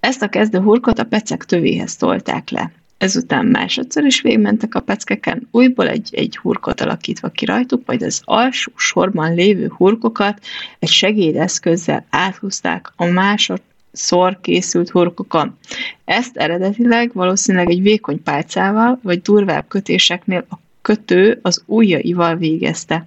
Ezt 0.00 0.22
a 0.22 0.28
kezdő 0.28 0.58
hurkot 0.58 0.98
a 0.98 1.04
pecek 1.04 1.44
tövéhez 1.44 1.96
tolták 1.96 2.50
le. 2.50 2.72
Ezután 3.02 3.46
másodszor 3.46 4.04
is 4.04 4.20
végigmentek 4.20 4.74
a 4.74 4.80
peckeken, 4.80 5.48
újból 5.50 5.88
egy, 5.88 6.08
egy 6.12 6.36
hurkot 6.36 6.80
alakítva 6.80 7.28
ki 7.28 7.44
rajtuk, 7.44 7.86
vagy 7.86 8.02
az 8.02 8.20
alsó 8.24 8.72
sorban 8.76 9.34
lévő 9.34 9.72
hurkokat 9.76 10.40
egy 10.78 10.88
segédeszközzel 10.88 12.06
áthúzták 12.10 12.92
a 12.96 13.04
másodszor 13.04 14.40
készült 14.40 14.90
hurkokon. 14.90 15.58
Ezt 16.04 16.36
eredetileg 16.36 17.10
valószínűleg 17.12 17.70
egy 17.70 17.82
vékony 17.82 18.22
pálcával, 18.22 18.98
vagy 19.02 19.22
durvább 19.22 19.64
kötéseknél 19.68 20.46
a 20.50 20.58
kötő 20.82 21.38
az 21.42 21.62
ujjaival 21.66 22.36
végezte. 22.36 23.06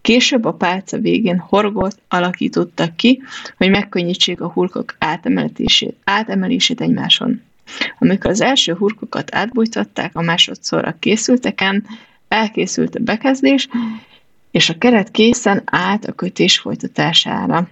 Később 0.00 0.44
a 0.44 0.52
pálca 0.52 0.98
végén 0.98 1.38
horgot 1.38 1.98
alakítottak 2.08 2.96
ki, 2.96 3.22
hogy 3.56 3.70
megkönnyítsék 3.70 4.40
a 4.40 4.50
hurkok 4.50 4.94
átemelését, 4.98 5.96
átemelését 6.04 6.80
egymáson. 6.80 7.42
Amikor 7.98 8.30
az 8.30 8.40
első 8.40 8.74
hurkokat 8.74 9.34
átbújtatták 9.34 10.16
a 10.16 10.22
másodszorra 10.22 10.96
készülteken, 10.98 11.86
elkészült 12.28 12.94
a 12.94 13.00
bekezdés, 13.00 13.68
és 14.50 14.68
a 14.70 14.78
keret 14.78 15.10
készen 15.10 15.62
állt 15.64 16.04
a 16.04 16.12
kötés 16.12 16.58
folytatására. 16.58 17.68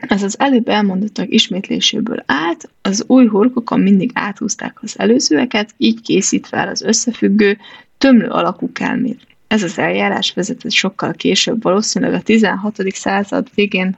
Ez 0.00 0.22
az 0.22 0.38
előbb 0.38 0.68
elmondottak 0.68 1.32
ismétléséből 1.32 2.22
állt, 2.26 2.70
az 2.82 3.04
új 3.06 3.26
hurkokon 3.26 3.80
mindig 3.80 4.10
áthúzták 4.14 4.78
az 4.82 4.98
előzőeket, 4.98 5.74
így 5.76 6.00
készítve 6.00 6.56
el 6.58 6.68
az 6.68 6.82
összefüggő, 6.82 7.58
tömlő 7.98 8.28
alakú 8.28 8.72
kelmét. 8.72 9.26
Ez 9.46 9.62
az 9.62 9.78
eljárás 9.78 10.32
vezetett 10.32 10.72
sokkal 10.72 11.12
később, 11.12 11.62
valószínűleg 11.62 12.14
a 12.14 12.22
16. 12.22 12.76
század 12.92 13.48
végén 13.54 13.96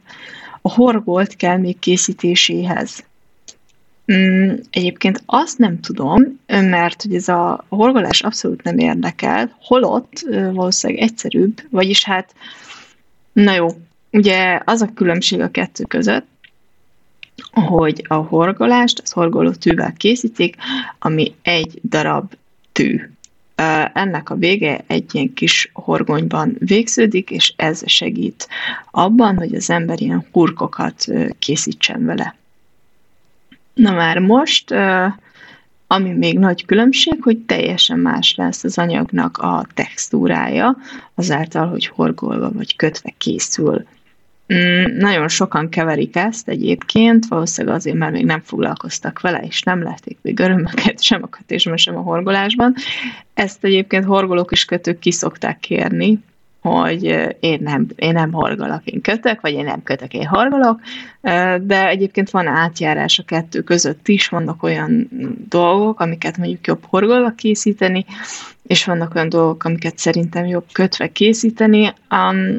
a 0.62 0.72
horgolt 0.72 1.36
kelmék 1.36 1.78
készítéséhez. 1.78 3.04
Mm, 4.12 4.54
egyébként 4.70 5.22
azt 5.26 5.58
nem 5.58 5.80
tudom, 5.80 6.40
mert 6.46 7.02
hogy 7.02 7.14
ez 7.14 7.28
a 7.28 7.64
horgolás 7.68 8.20
abszolút 8.20 8.62
nem 8.62 8.78
érdekel, 8.78 9.56
holott 9.60 10.26
valószínűleg 10.52 11.02
egyszerűbb, 11.02 11.62
vagyis 11.70 12.04
hát, 12.04 12.34
na 13.32 13.54
jó, 13.54 13.68
ugye 14.12 14.60
az 14.64 14.82
a 14.82 14.90
különbség 14.94 15.40
a 15.40 15.50
kettő 15.50 15.84
között, 15.84 16.26
hogy 17.52 18.04
a 18.08 18.14
horgolást 18.14 18.98
az 18.98 19.10
horgoló 19.10 19.50
tűvel 19.50 19.92
készítik, 19.92 20.56
ami 20.98 21.34
egy 21.42 21.80
darab 21.82 22.32
tű. 22.72 23.10
Ennek 23.92 24.30
a 24.30 24.34
vége 24.34 24.84
egy 24.86 25.14
ilyen 25.14 25.32
kis 25.32 25.70
horgonyban 25.72 26.56
végződik, 26.58 27.30
és 27.30 27.52
ez 27.56 27.82
segít 27.86 28.48
abban, 28.90 29.36
hogy 29.36 29.54
az 29.54 29.70
ember 29.70 30.00
ilyen 30.00 30.26
hurkokat 30.32 31.06
készítsen 31.38 32.04
vele. 32.04 32.34
Na 33.80 33.92
már 33.92 34.18
most, 34.18 34.74
ami 35.86 36.12
még 36.12 36.38
nagy 36.38 36.64
különbség, 36.64 37.22
hogy 37.22 37.38
teljesen 37.38 37.98
más 37.98 38.34
lesz 38.34 38.64
az 38.64 38.78
anyagnak 38.78 39.38
a 39.38 39.66
textúrája, 39.74 40.76
azáltal, 41.14 41.68
hogy 41.68 41.86
horgolva 41.86 42.52
vagy 42.52 42.76
kötve 42.76 43.12
készül. 43.18 43.86
Mm, 44.54 44.96
nagyon 44.96 45.28
sokan 45.28 45.68
keverik 45.68 46.16
ezt 46.16 46.48
egyébként, 46.48 47.26
valószínűleg 47.26 47.76
azért, 47.76 47.96
mert 47.96 48.12
még 48.12 48.24
nem 48.24 48.40
foglalkoztak 48.40 49.20
vele, 49.20 49.38
és 49.38 49.62
nem 49.62 49.82
lették 49.82 50.18
még 50.22 50.40
örömöket 50.40 51.02
sem 51.08 51.22
a 51.22 51.28
kötésben, 51.28 51.76
sem 51.76 51.96
a 51.96 52.00
horgolásban. 52.00 52.74
Ezt 53.34 53.64
egyébként 53.64 54.04
horgolók 54.04 54.52
és 54.52 54.64
kötők 54.64 54.98
ki 54.98 55.10
szokták 55.10 55.60
kérni, 55.60 56.18
hogy 56.60 57.02
én 57.40 57.58
nem, 57.62 57.86
én 57.96 58.12
nem 58.12 58.32
horgolok, 58.32 58.84
én 58.84 59.00
kötök, 59.00 59.40
vagy 59.40 59.52
én 59.52 59.64
nem 59.64 59.82
kötök, 59.82 60.14
én 60.14 60.26
horgolok, 60.26 60.80
de 61.60 61.88
egyébként 61.88 62.30
van 62.30 62.46
átjárás 62.46 63.18
a 63.18 63.22
kettő 63.22 63.60
között 63.60 64.08
is, 64.08 64.28
vannak 64.28 64.62
olyan 64.62 65.08
dolgok, 65.48 66.00
amiket 66.00 66.36
mondjuk 66.36 66.66
jobb 66.66 66.84
horgolva 66.86 67.30
készíteni, 67.30 68.04
és 68.62 68.84
vannak 68.84 69.14
olyan 69.14 69.28
dolgok, 69.28 69.64
amiket 69.64 69.98
szerintem 69.98 70.46
jobb 70.46 70.66
kötve 70.72 71.12
készíteni. 71.12 71.92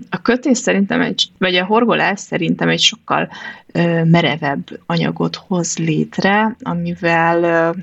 A 0.09 0.21
kötés 0.21 0.57
szerintem 0.57 1.01
egy, 1.01 1.27
vagy 1.37 1.55
a 1.55 1.65
horgolás 1.65 2.19
szerintem 2.19 2.69
egy 2.69 2.81
sokkal 2.81 3.29
merevebb 4.03 4.79
anyagot 4.85 5.35
hoz 5.35 5.77
létre, 5.77 6.55
amivel 6.61 7.75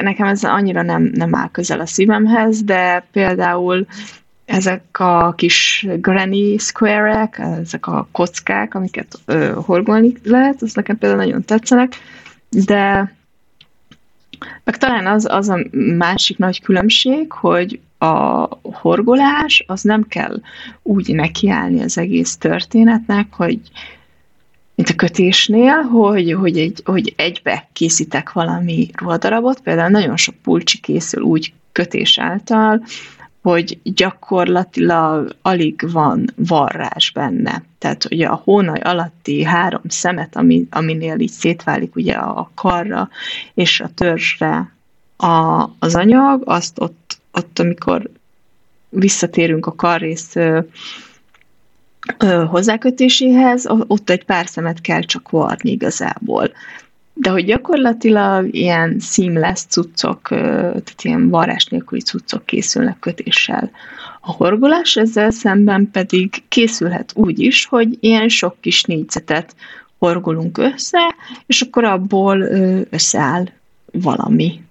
nekem 0.00 0.26
ez 0.26 0.44
annyira 0.44 0.82
nem, 0.82 1.10
nem 1.14 1.34
áll 1.34 1.50
közel 1.50 1.80
a 1.80 1.86
szívemhez, 1.86 2.62
de 2.62 3.06
például 3.12 3.86
ezek 4.44 5.00
a 5.00 5.32
kis 5.36 5.86
granny 6.00 6.58
square-ek, 6.58 7.38
ezek 7.38 7.86
a 7.86 8.08
kockák, 8.12 8.74
amiket 8.74 9.18
ö, 9.24 9.52
horgolni 9.64 10.12
lehet, 10.24 10.62
az 10.62 10.74
nekem 10.74 10.98
például 10.98 11.20
nagyon 11.20 11.44
tetszenek, 11.44 11.94
de 12.48 13.12
Meg 14.64 14.78
talán 14.78 15.06
az, 15.06 15.26
az 15.30 15.48
a 15.48 15.58
másik 15.96 16.38
nagy 16.38 16.62
különbség, 16.62 17.32
hogy 17.32 17.80
a 17.98 18.48
horgolás, 18.62 19.64
az 19.66 19.82
nem 19.82 20.06
kell 20.08 20.40
úgy 20.82 21.14
nekiállni 21.14 21.82
az 21.82 21.98
egész 21.98 22.36
történetnek, 22.36 23.26
hogy 23.34 23.60
mint 24.74 24.88
a 24.88 24.94
kötésnél, 24.94 25.74
hogy, 25.74 26.32
hogy, 26.32 26.58
egy, 26.58 26.82
hogy 26.84 27.12
egybe 27.16 27.68
készítek 27.72 28.32
valami 28.32 28.90
ruhadarabot, 28.96 29.60
például 29.60 29.90
nagyon 29.90 30.16
sok 30.16 30.34
pulcsi 30.34 30.80
készül 30.80 31.22
úgy 31.22 31.52
kötés 31.72 32.18
által, 32.18 32.82
hogy 33.44 33.78
gyakorlatilag 33.82 35.36
alig 35.42 35.90
van 35.92 36.30
varrás 36.36 37.10
benne. 37.10 37.62
Tehát 37.78 38.02
hogy 38.02 38.22
a 38.22 38.40
hónaj 38.44 38.80
alatti 38.80 39.42
három 39.42 39.82
szemet, 39.88 40.36
ami, 40.36 40.66
aminél 40.70 41.18
így 41.18 41.30
szétválik 41.30 41.96
ugye 41.96 42.14
a 42.14 42.50
karra 42.54 43.08
és 43.54 43.80
a 43.80 43.90
törzsre 43.94 44.72
a, 45.16 45.62
az 45.78 45.94
anyag, 45.94 46.42
azt 46.44 46.80
ott, 46.80 47.18
ott, 47.32 47.58
amikor 47.58 48.10
visszatérünk 48.88 49.66
a 49.66 49.74
karrész 49.74 50.34
hozzákötéséhez, 52.46 53.66
ott 53.66 54.10
egy 54.10 54.24
pár 54.24 54.46
szemet 54.46 54.80
kell 54.80 55.02
csak 55.02 55.30
varni 55.30 55.70
igazából. 55.70 56.50
De 57.14 57.30
hogy 57.30 57.44
gyakorlatilag 57.44 58.54
ilyen 58.54 58.98
seamless 59.00 59.64
cuccok, 59.68 60.28
tehát 60.28 61.02
ilyen 61.02 61.28
varrás 61.28 61.64
nélküli 61.66 62.00
cuccok 62.00 62.46
készülnek 62.46 62.98
kötéssel. 62.98 63.70
A 64.20 64.32
horgolás 64.32 64.96
ezzel 64.96 65.30
szemben 65.30 65.90
pedig 65.90 66.42
készülhet 66.48 67.12
úgy 67.14 67.38
is, 67.38 67.66
hogy 67.66 67.96
ilyen 68.00 68.28
sok 68.28 68.56
kis 68.60 68.82
négyzetet 68.82 69.54
horgolunk 69.98 70.58
össze, 70.58 71.14
és 71.46 71.60
akkor 71.60 71.84
abból 71.84 72.40
összeáll 72.90 73.44
valami. 73.92 74.62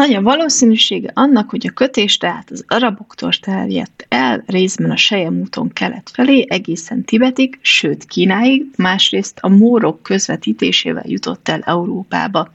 Nagy 0.00 0.14
a 0.14 0.22
valószínűsége 0.22 1.10
annak, 1.14 1.50
hogy 1.50 1.66
a 1.66 1.72
kötés 1.72 2.16
tehát 2.16 2.50
az 2.50 2.64
araboktól 2.68 3.32
terjedt 3.32 4.06
el 4.08 4.42
részben 4.46 4.90
a 4.90 4.96
Sejem 4.96 5.40
úton 5.40 5.68
kelet 5.68 6.10
felé, 6.12 6.46
egészen 6.48 7.04
Tibetig, 7.04 7.58
sőt 7.62 8.04
Kínáig, 8.04 8.66
másrészt 8.76 9.38
a 9.40 9.48
mórok 9.48 10.02
közvetítésével 10.02 11.04
jutott 11.06 11.48
el 11.48 11.60
Európába. 11.60 12.52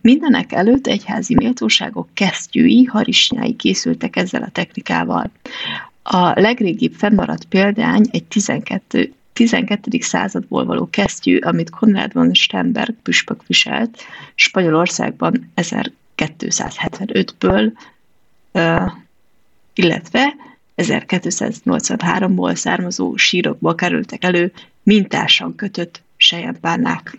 Mindenek 0.00 0.52
előtt 0.52 0.86
egyházi 0.86 1.34
méltóságok 1.34 2.08
kesztyűi, 2.14 2.84
harisnyái 2.84 3.56
készültek 3.56 4.16
ezzel 4.16 4.42
a 4.42 4.50
technikával. 4.52 5.30
A 6.02 6.40
legrégibb 6.40 6.92
fennmaradt 6.92 7.44
példány 7.44 8.04
egy 8.10 8.24
12, 8.24 9.12
12. 9.32 9.98
századból 10.00 10.64
való 10.64 10.88
kesztyű, 10.90 11.38
amit 11.38 11.70
Konrad 11.70 12.12
von 12.12 12.34
Sternberg 12.34 12.94
püspök 13.02 13.46
viselt 13.46 14.02
Spanyolországban 14.34 15.50
1275-ből, 16.16 17.72
illetve 19.74 20.34
1283-ból 20.76 22.54
származó 22.54 23.16
sírokból 23.16 23.74
kerültek 23.74 24.24
elő 24.24 24.52
mintásan 24.82 25.54
kötött 25.54 26.02
sejempárnák. 26.16 27.18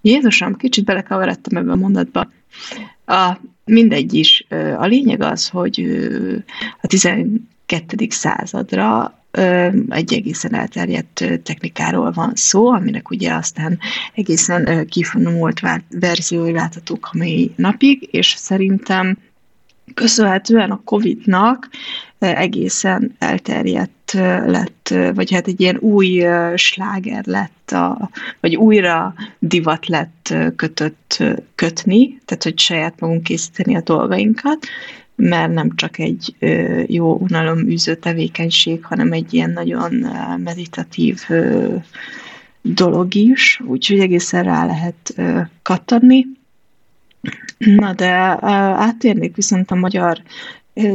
Jézusom, 0.00 0.56
kicsit 0.56 0.84
belekavarodtam 0.84 1.56
ebbe 1.56 1.72
a 1.72 1.76
mondatba. 1.76 2.30
A, 3.06 3.36
mindegy 3.64 4.14
is. 4.14 4.46
A 4.76 4.86
lényeg 4.86 5.22
az, 5.22 5.48
hogy 5.48 5.80
a 6.80 6.86
12. 6.86 8.06
századra 8.08 9.18
egy 9.88 10.12
egészen 10.12 10.54
elterjedt 10.54 11.24
technikáról 11.42 12.10
van 12.10 12.32
szó, 12.34 12.72
aminek 12.72 13.10
ugye 13.10 13.32
aztán 13.32 13.78
egészen 14.14 14.86
kifonomult 14.86 15.60
verziói 15.90 16.52
láthatók 16.52 17.08
a 17.12 17.16
mai 17.16 17.52
napig, 17.56 18.08
és 18.10 18.34
szerintem 18.36 19.18
köszönhetően 19.94 20.70
a 20.70 20.80
Covid-nak 20.84 21.68
egészen 22.18 23.14
elterjedt 23.18 24.12
lett, 24.46 24.94
vagy 25.14 25.32
hát 25.32 25.46
egy 25.46 25.60
ilyen 25.60 25.76
új 25.76 26.26
sláger 26.54 27.26
lett, 27.26 27.70
a, 27.70 28.10
vagy 28.40 28.56
újra 28.56 29.14
divat 29.38 29.86
lett 29.86 30.34
kötött, 30.56 31.22
kötni, 31.54 32.20
tehát 32.24 32.42
hogy 32.42 32.58
saját 32.58 33.00
magunk 33.00 33.22
készíteni 33.22 33.76
a 33.76 33.80
dolgainkat, 33.80 34.66
mert 35.24 35.52
nem 35.52 35.70
csak 35.74 35.98
egy 35.98 36.34
jó 36.86 37.16
unaloműző 37.16 37.94
tevékenység, 37.94 38.84
hanem 38.84 39.12
egy 39.12 39.34
ilyen 39.34 39.50
nagyon 39.50 40.06
meditatív 40.36 41.20
dolog 42.62 43.14
is, 43.14 43.60
úgyhogy 43.66 43.98
egészen 44.00 44.44
rá 44.44 44.66
lehet 44.66 45.14
kattanni. 45.62 46.26
Na 47.58 47.92
de 47.92 48.10
áttérnék 48.76 49.36
viszont 49.36 49.70
a 49.70 49.74
magyar 49.74 50.22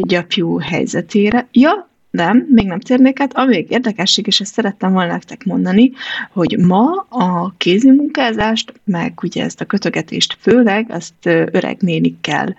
gyapjú 0.02 0.58
helyzetére. 0.58 1.48
Ja, 1.52 1.87
nem, 2.10 2.48
még 2.50 2.66
nem 2.66 2.80
térnék 2.80 3.20
át. 3.20 3.34
Ami 3.34 3.56
még 3.56 3.72
érdekesség, 3.72 4.28
és 4.28 4.40
ezt 4.40 4.54
szerettem 4.54 4.94
volna 4.94 5.12
nektek 5.12 5.44
mondani, 5.44 5.92
hogy 6.32 6.58
ma 6.58 7.06
a 7.10 7.54
kézi 7.58 7.90
munkázást, 7.90 8.74
meg 8.84 9.20
ugye 9.24 9.44
ezt 9.44 9.62
a 9.62 9.66
kötögetést 9.66 10.38
főleg, 10.40 10.92
ezt 10.92 11.26
öreg 11.26 11.78
nénikkel 11.80 12.56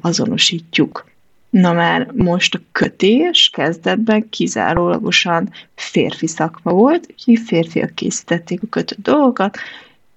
azonosítjuk. 0.00 1.06
Na 1.50 1.72
már 1.72 2.10
most 2.14 2.54
a 2.54 2.60
kötés 2.72 3.50
kezdetben 3.52 4.28
kizárólagosan 4.28 5.50
férfi 5.74 6.26
szakma 6.26 6.72
volt, 6.72 7.06
úgyhogy 7.10 7.38
férfiak 7.46 7.94
készítették 7.94 8.62
a 8.62 8.66
kötött 8.70 9.02
dolgokat, 9.02 9.58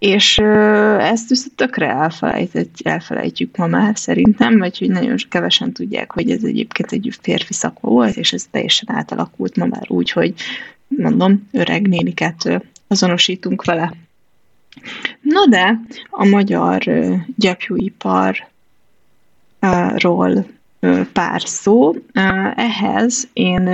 és 0.02 0.38
ezt 1.00 1.30
viszont 1.30 1.56
tökre 1.56 2.10
elfelejtjük 2.84 3.58
ma 3.58 3.68
már 3.68 3.98
szerintem, 3.98 4.58
vagy 4.58 4.78
hogy 4.78 4.90
nagyon 4.90 5.16
kevesen 5.30 5.72
tudják, 5.74 6.12
hogy 6.12 6.32
ez 6.32 6.44
egyébként 6.44 6.92
egy 6.92 7.18
férfi 7.22 7.54
szakma 7.54 7.90
volt, 7.90 8.16
és 8.16 8.34
ez 8.34 8.46
teljesen 8.52 8.96
átalakult 8.96 9.56
ma 9.56 9.66
már 9.66 9.86
úgy, 9.88 10.12
hogy 10.12 10.34
mondom, 10.88 11.48
öreg 11.52 11.88
néniket 11.88 12.62
azonosítunk 12.88 13.64
vele. 13.64 13.94
Na 15.22 15.46
de 15.46 15.80
a 16.10 16.26
magyar 16.26 16.84
gyapjúiparról 17.36 18.46
pár 21.14 21.42
szó. 21.42 21.96
Ehhez 22.56 23.28
én 23.34 23.70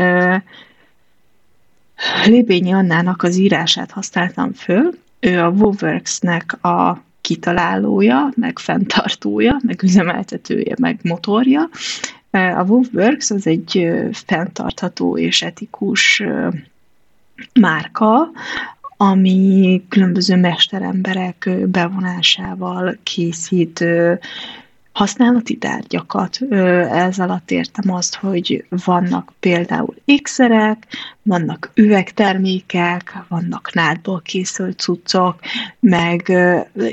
Lébényi 2.25 2.71
Annának 2.71 3.23
az 3.23 3.37
írását 3.37 3.91
használtam 3.91 4.53
föl, 4.53 5.05
ő 5.19 5.39
a 5.41 5.49
WoWworks-nek 5.49 6.65
a 6.65 7.03
kitalálója, 7.21 8.29
meg 8.35 8.59
fenntartója, 8.59 9.59
meg 9.63 9.83
üzemeltetője, 9.83 10.75
meg 10.79 10.99
motorja. 11.03 11.69
A 12.31 12.63
WoWworks 12.67 13.31
az 13.31 13.47
egy 13.47 13.89
fenntartható 14.11 15.17
és 15.17 15.41
etikus 15.41 16.23
márka, 17.59 18.31
ami 18.97 19.83
különböző 19.89 20.35
mesteremberek 20.35 21.49
bevonásával 21.65 22.97
készít 23.03 23.85
használati 24.97 25.57
tárgyakat. 25.57 26.41
Ez 26.91 27.19
alatt 27.19 27.51
értem 27.51 27.93
azt, 27.93 28.15
hogy 28.15 28.65
vannak 28.69 29.33
például 29.39 29.95
ékszerek, 30.05 30.87
vannak 31.21 31.71
üvegtermékek, 31.73 33.17
vannak 33.27 33.73
nádból 33.73 34.21
készült 34.21 34.79
cuccok, 34.79 35.39
meg 35.79 36.31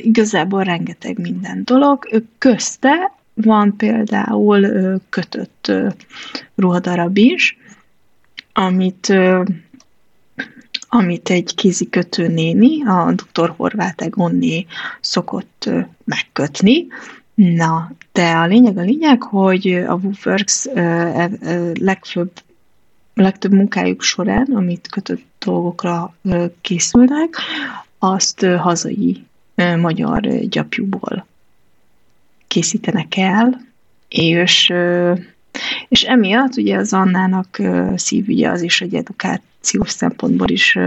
igazából 0.03 0.63
rengeteg 0.63 1.19
minden 1.19 1.63
dolog. 1.65 2.23
Közte 2.39 3.13
van 3.35 3.77
például 3.77 5.01
kötött 5.09 5.73
ruhadarab 6.55 7.17
is, 7.17 7.59
amit 8.53 9.13
amit 10.89 11.31
egy 11.31 11.55
kézikötő 11.55 12.29
néni, 12.29 12.85
a 12.85 13.13
dr. 13.13 13.53
Horváth 13.57 14.05
Egonné 14.05 14.67
szokott 15.01 15.71
megkötni, 16.05 16.87
Na, 17.35 17.91
de 18.13 18.31
a 18.31 18.47
lényeg 18.47 18.79
a 18.79 18.83
lényeg, 18.83 19.23
hogy 19.23 19.67
a 19.67 19.95
WooWorks 19.95 20.69
legfőbb, 21.81 22.31
legtöbb 23.15 23.53
munkájuk 23.53 24.03
során, 24.03 24.49
amit 24.55 24.89
kötött 24.89 25.25
dolgokra 25.39 26.15
készülnek, 26.61 27.37
azt 27.99 28.41
hazai 28.41 29.25
magyar 29.81 30.21
gyapjúból 30.49 31.27
készítenek 32.47 33.17
el, 33.17 33.61
és, 34.09 34.73
és 35.89 36.03
emiatt 36.03 36.57
ugye 36.57 36.77
az 36.77 36.93
Annának 36.93 37.61
szívügye 37.95 38.51
az 38.51 38.63
is, 38.63 38.79
hogy 38.79 38.95
edukációs 38.95 39.91
szempontból 39.91 40.49
is 40.49 40.79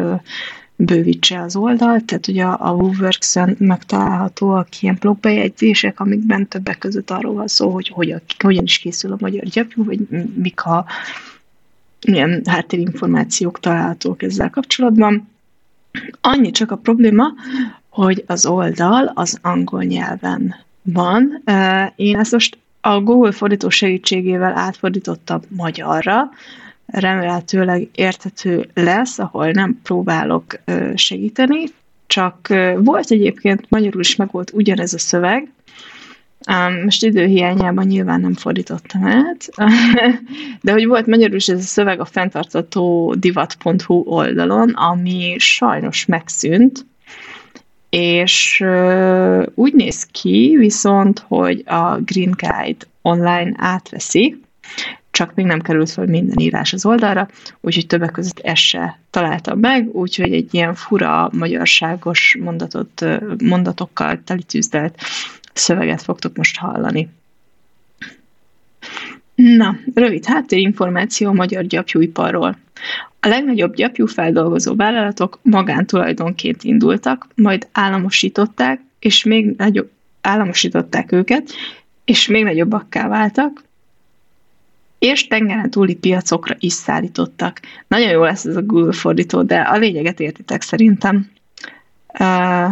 bővítse 0.77 1.41
az 1.41 1.55
oldalt, 1.55 2.05
tehát 2.05 2.27
ugye 2.27 2.43
a, 2.43 2.71
WooWorks-en 2.71 3.55
megtalálhatóak 3.59 4.81
ilyen 4.81 4.97
blogbejegyzések, 4.99 5.99
amikben 5.99 6.47
többek 6.47 6.77
között 6.77 7.11
arról 7.11 7.33
van 7.33 7.47
szó, 7.47 7.69
hogy 7.69 7.87
hogyan, 7.87 8.21
hogyan 8.39 8.63
is 8.63 8.77
készül 8.77 9.11
a 9.11 9.17
magyar 9.19 9.43
gyapjú, 9.43 9.83
vagy 9.83 9.99
mik 10.35 10.65
a 10.65 10.85
milyen 12.07 12.41
háttérinformációk 12.45 13.59
találhatók 13.59 14.23
ezzel 14.23 14.49
kapcsolatban. 14.49 15.29
Annyi 16.21 16.51
csak 16.51 16.71
a 16.71 16.75
probléma, 16.75 17.25
hogy 17.89 18.23
az 18.27 18.45
oldal 18.45 19.11
az 19.15 19.39
angol 19.41 19.83
nyelven 19.83 20.55
van. 20.81 21.43
Én 21.95 22.19
ezt 22.19 22.31
most 22.31 22.57
a 22.81 23.01
Google 23.01 23.31
fordító 23.31 23.69
segítségével 23.69 24.57
átfordítottam 24.57 25.41
magyarra, 25.47 26.29
remélhetőleg 26.88 27.89
érthető 27.95 28.69
lesz, 28.73 29.19
ahol 29.19 29.52
nem 29.52 29.80
próbálok 29.84 30.60
segíteni, 30.95 31.63
csak 32.08 32.47
volt 32.78 33.12
egyébként, 33.12 33.69
magyarul 33.69 34.02
is 34.02 34.15
meg 34.15 34.32
volt 34.32 34.52
ugyanez 34.54 34.93
a 34.93 35.00
szöveg, 35.00 35.52
most 36.84 37.04
időhiányában 37.04 37.86
nyilván 37.86 38.21
nem 38.21 38.34
fordítottam 38.34 39.06
át, 39.06 39.50
de 40.62 40.71
hogy 40.71 40.86
volt 40.86 41.06
magyarul 41.06 41.36
is 41.36 41.47
ez 41.47 41.60
a 41.60 41.62
szöveg 41.62 42.00
a 42.00 42.06
fenntartató 42.06 43.15
divat.hu 43.19 44.04
oldalon, 44.06 44.69
ami 44.69 45.36
sajnos 45.38 46.06
megszűnt, 46.06 46.86
és 47.89 48.63
úgy 49.56 49.73
néz 49.73 50.04
ki 50.04 50.56
viszont, 50.60 51.19
hogy 51.28 51.63
a 51.65 51.97
Green 51.97 52.36
Guide 52.38 52.86
online 53.02 53.52
átveszi, 53.58 54.41
csak 55.17 55.34
még 55.34 55.45
nem 55.45 55.62
került 55.62 55.89
fel 55.89 56.06
minden 56.06 56.39
írás 56.39 56.73
az 56.73 56.86
oldalra, 56.86 57.27
úgyhogy 57.62 57.88
többek 57.88 58.12
között 58.12 58.39
ezt 58.39 58.62
se 58.62 58.99
találtam 59.10 59.60
meg, 59.60 59.95
úgyhogy 59.95 60.34
egy 60.34 60.53
ilyen 60.53 60.75
fura, 60.75 61.30
magyarságos 61.34 62.38
mondatot, 62.39 63.06
mondatokkal 63.43 64.21
telitűzdelt 64.23 65.01
szöveget 65.53 66.01
fogtok 66.01 66.36
most 66.36 66.58
hallani. 66.58 67.10
Na, 69.36 69.75
rövid 69.93 70.25
háttérinformáció 70.25 71.30
a 71.30 71.34
magyar 71.34 71.63
gyapjúiparról. 71.63 72.58
A 73.19 73.27
legnagyobb 73.27 73.75
gyapjúfeldolgozó 73.75 74.75
vállalatok 74.75 75.39
magántulajdonként 75.41 76.63
indultak, 76.63 77.27
majd 77.36 77.67
államosították, 77.71 78.82
és 78.99 79.23
még 79.23 79.56
nagyobb, 79.58 79.89
államosították 80.21 81.12
őket, 81.12 81.51
és 82.06 82.27
még 82.27 82.43
nagyobbakká 82.43 83.08
váltak, 83.08 83.65
és 84.99 85.27
tengeren 85.27 85.69
túli 85.69 85.95
piacokra 85.95 86.55
is 86.60 86.73
szállítottak. 86.73 87.60
Nagyon 87.88 88.10
jó 88.10 88.23
lesz 88.23 88.45
ez 88.45 88.55
a 88.55 88.62
Google 88.62 88.93
fordító, 88.93 89.41
de 89.41 89.60
a 89.60 89.77
lényeget 89.77 90.19
értitek 90.19 90.62
szerintem. 90.62 91.29
Uh, 92.19 92.71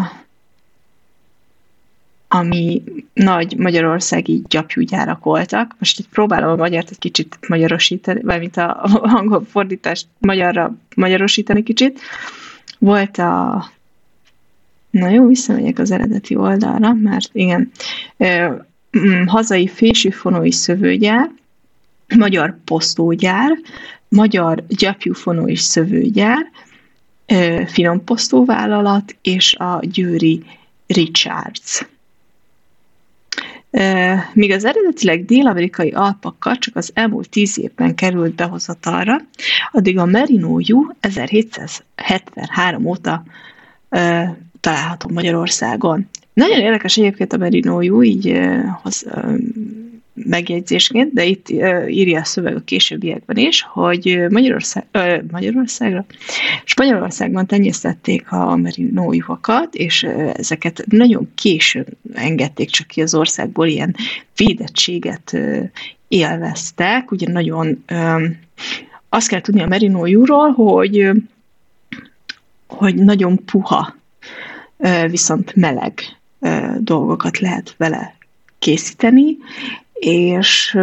ami 2.27 2.83
nagy 3.13 3.57
magyarországi 3.57 4.41
gyapjúgyárak 4.47 5.23
voltak. 5.23 5.75
Most 5.79 5.99
itt 5.99 6.09
próbálom 6.09 6.49
a 6.49 6.55
magyart 6.55 6.89
egy 6.89 6.99
kicsit 6.99 7.37
magyarosítani, 7.47 8.37
mint 8.39 8.57
a 8.57 8.83
angol 9.17 9.45
fordítást 9.49 10.07
magyarra 10.17 10.75
magyarosítani 10.95 11.63
kicsit. 11.63 11.99
Volt 12.79 13.17
a 13.17 13.65
Na 14.89 15.09
jó, 15.09 15.27
visszamegyek 15.27 15.79
az 15.79 15.91
eredeti 15.91 16.35
oldalra, 16.35 16.93
mert 16.93 17.29
igen, 17.31 17.71
hazai 19.25 19.67
fésűfonói 19.67 20.51
szövőgyár, 20.51 21.29
magyar 22.17 22.57
posztógyár, 22.65 23.57
magyar 24.09 24.63
gyapjúfonói 24.67 25.55
szövőgyár, 25.55 26.51
finomposztóvállalat 27.65 29.15
és 29.21 29.55
a 29.55 29.79
győri 29.81 30.43
Richards. 30.87 31.87
Míg 34.33 34.51
az 34.51 34.65
eredetileg 34.65 35.25
dél-amerikai 35.25 35.89
alpakkal 35.89 36.55
csak 36.55 36.75
az 36.75 36.91
elmúlt 36.93 37.29
tíz 37.29 37.59
évben 37.59 37.95
került 37.95 38.35
behozatalra, 38.35 39.17
addig 39.71 39.97
a 39.97 40.05
Merino 40.05 40.59
1773 40.99 42.85
óta 42.85 43.23
található 44.59 45.09
Magyarországon. 45.13 46.09
Nagyon 46.33 46.59
érdekes 46.59 46.97
egyébként 46.97 47.33
a 47.33 47.37
Merino 47.37 48.03
így 48.03 48.39
hoz, 48.81 49.05
megjegyzésként, 50.15 51.13
de 51.13 51.25
itt 51.25 51.49
írja 51.87 52.19
a 52.19 52.25
szöveg 52.25 52.55
a 52.55 52.63
későbbiekben 52.65 53.37
is, 53.37 53.61
hogy 53.61 54.25
Magyarország, 54.29 54.85
Magyarországra, 55.31 56.05
Spanyolországban 56.63 57.45
tenyésztették 57.45 58.31
a 58.31 58.59
juhakat, 59.11 59.75
és 59.75 60.03
ezeket 60.33 60.83
nagyon 60.89 61.31
későn 61.35 61.85
engedték 62.13 62.69
csak 62.69 62.87
ki 62.87 63.01
az 63.01 63.15
országból, 63.15 63.67
ilyen 63.67 63.95
védettséget 64.35 65.37
élveztek, 66.07 67.11
ugye 67.11 67.31
nagyon 67.31 67.83
azt 69.09 69.27
kell 69.27 69.41
tudni 69.41 69.61
a 69.61 69.67
merino 69.67 70.05
hogy 70.53 71.11
hogy 72.67 72.95
nagyon 72.95 73.45
puha, 73.45 73.95
viszont 75.09 75.55
meleg 75.55 75.99
dolgokat 76.79 77.39
lehet 77.39 77.75
vele 77.77 78.15
készíteni, 78.59 79.37
és, 79.99 80.77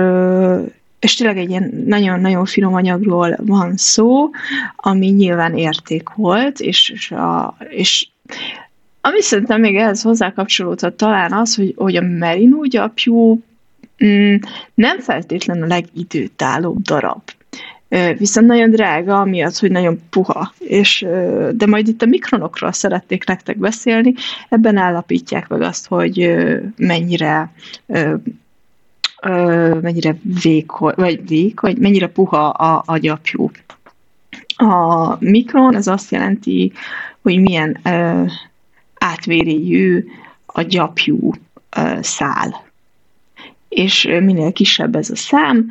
és 0.98 1.14
tényleg 1.14 1.38
egy 1.38 1.50
ilyen 1.50 1.82
nagyon-nagyon 1.86 2.44
finom 2.44 2.74
anyagról 2.74 3.36
van 3.40 3.76
szó, 3.76 4.30
ami 4.76 5.06
nyilván 5.06 5.56
érték 5.56 6.08
volt, 6.14 6.60
és, 6.60 6.90
és, 6.90 7.10
a, 7.10 7.56
és 7.68 8.08
ami 9.00 9.20
szerintem 9.20 9.60
még 9.60 9.76
ehhez 9.76 10.02
hozzákapcsolódott 10.02 10.96
talán 10.96 11.32
az, 11.32 11.54
hogy, 11.54 11.74
hogy 11.76 11.96
a 11.96 12.02
merino 12.02 12.66
gyapjú 12.66 13.42
mm, 14.04 14.34
nem 14.74 15.00
feltétlenül 15.00 15.62
a 15.62 15.66
legidőtállóbb 15.66 16.80
darab. 16.82 17.22
Viszont 18.18 18.46
nagyon 18.46 18.70
drága, 18.70 19.20
amiatt, 19.20 19.58
hogy 19.58 19.70
nagyon 19.70 20.00
puha. 20.10 20.52
És, 20.58 21.06
de 21.52 21.66
majd 21.66 21.88
itt 21.88 22.02
a 22.02 22.06
mikronokról 22.06 22.72
szerették 22.72 23.26
nektek 23.26 23.58
beszélni, 23.58 24.14
ebben 24.48 24.76
állapítják 24.76 25.48
meg 25.48 25.60
azt, 25.60 25.86
hogy 25.86 26.34
mennyire 26.76 27.52
mennyire 29.80 30.16
vékony, 30.42 30.92
vagy 30.96 31.28
vékony, 31.28 31.76
mennyire 31.80 32.08
puha 32.08 32.48
a, 32.48 32.82
a 32.86 32.96
gyapjú. 32.96 33.50
A 34.56 35.16
mikron, 35.18 35.76
ez 35.76 35.86
azt 35.86 36.10
jelenti, 36.10 36.72
hogy 37.22 37.40
milyen 37.40 37.78
ö, 37.84 38.24
átvéréjű 38.98 40.04
a 40.46 40.62
gyapjú 40.62 41.32
ö, 41.76 41.98
szál. 42.00 42.64
És 43.68 44.02
minél 44.02 44.52
kisebb 44.52 44.96
ez 44.96 45.10
a 45.10 45.16
szám, 45.16 45.70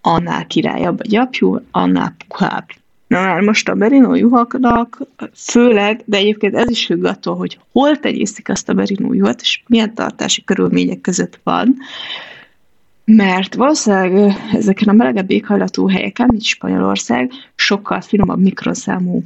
annál 0.00 0.46
királyabb 0.46 1.00
a 1.00 1.06
gyapjú, 1.08 1.60
annál 1.70 2.14
puhább. 2.28 2.66
Na 3.06 3.20
már 3.20 3.40
most 3.40 3.68
a 3.68 3.74
berinó 3.74 4.14
juhaknak 4.14 4.98
főleg, 5.34 6.02
de 6.04 6.16
egyébként 6.16 6.54
ez 6.54 6.70
is 6.70 6.86
függ 6.86 7.04
attól, 7.04 7.36
hogy 7.36 7.58
hol 7.72 7.98
tenyésztik 7.98 8.48
azt 8.48 8.68
a 8.68 8.74
berinó 8.74 9.12
juhat, 9.12 9.40
és 9.40 9.62
milyen 9.66 9.94
tartási 9.94 10.44
körülmények 10.44 11.00
között 11.00 11.40
van, 11.42 11.76
mert 13.04 13.54
valószínűleg 13.54 14.36
ezeken 14.52 14.88
a 14.88 14.92
melegebb 14.92 15.30
éghajlatú 15.30 15.88
helyeken, 15.88 16.28
mint 16.30 16.42
Spanyolország, 16.42 17.30
sokkal 17.54 18.00
finomabb 18.00 18.40
mikroszámú 18.40 19.22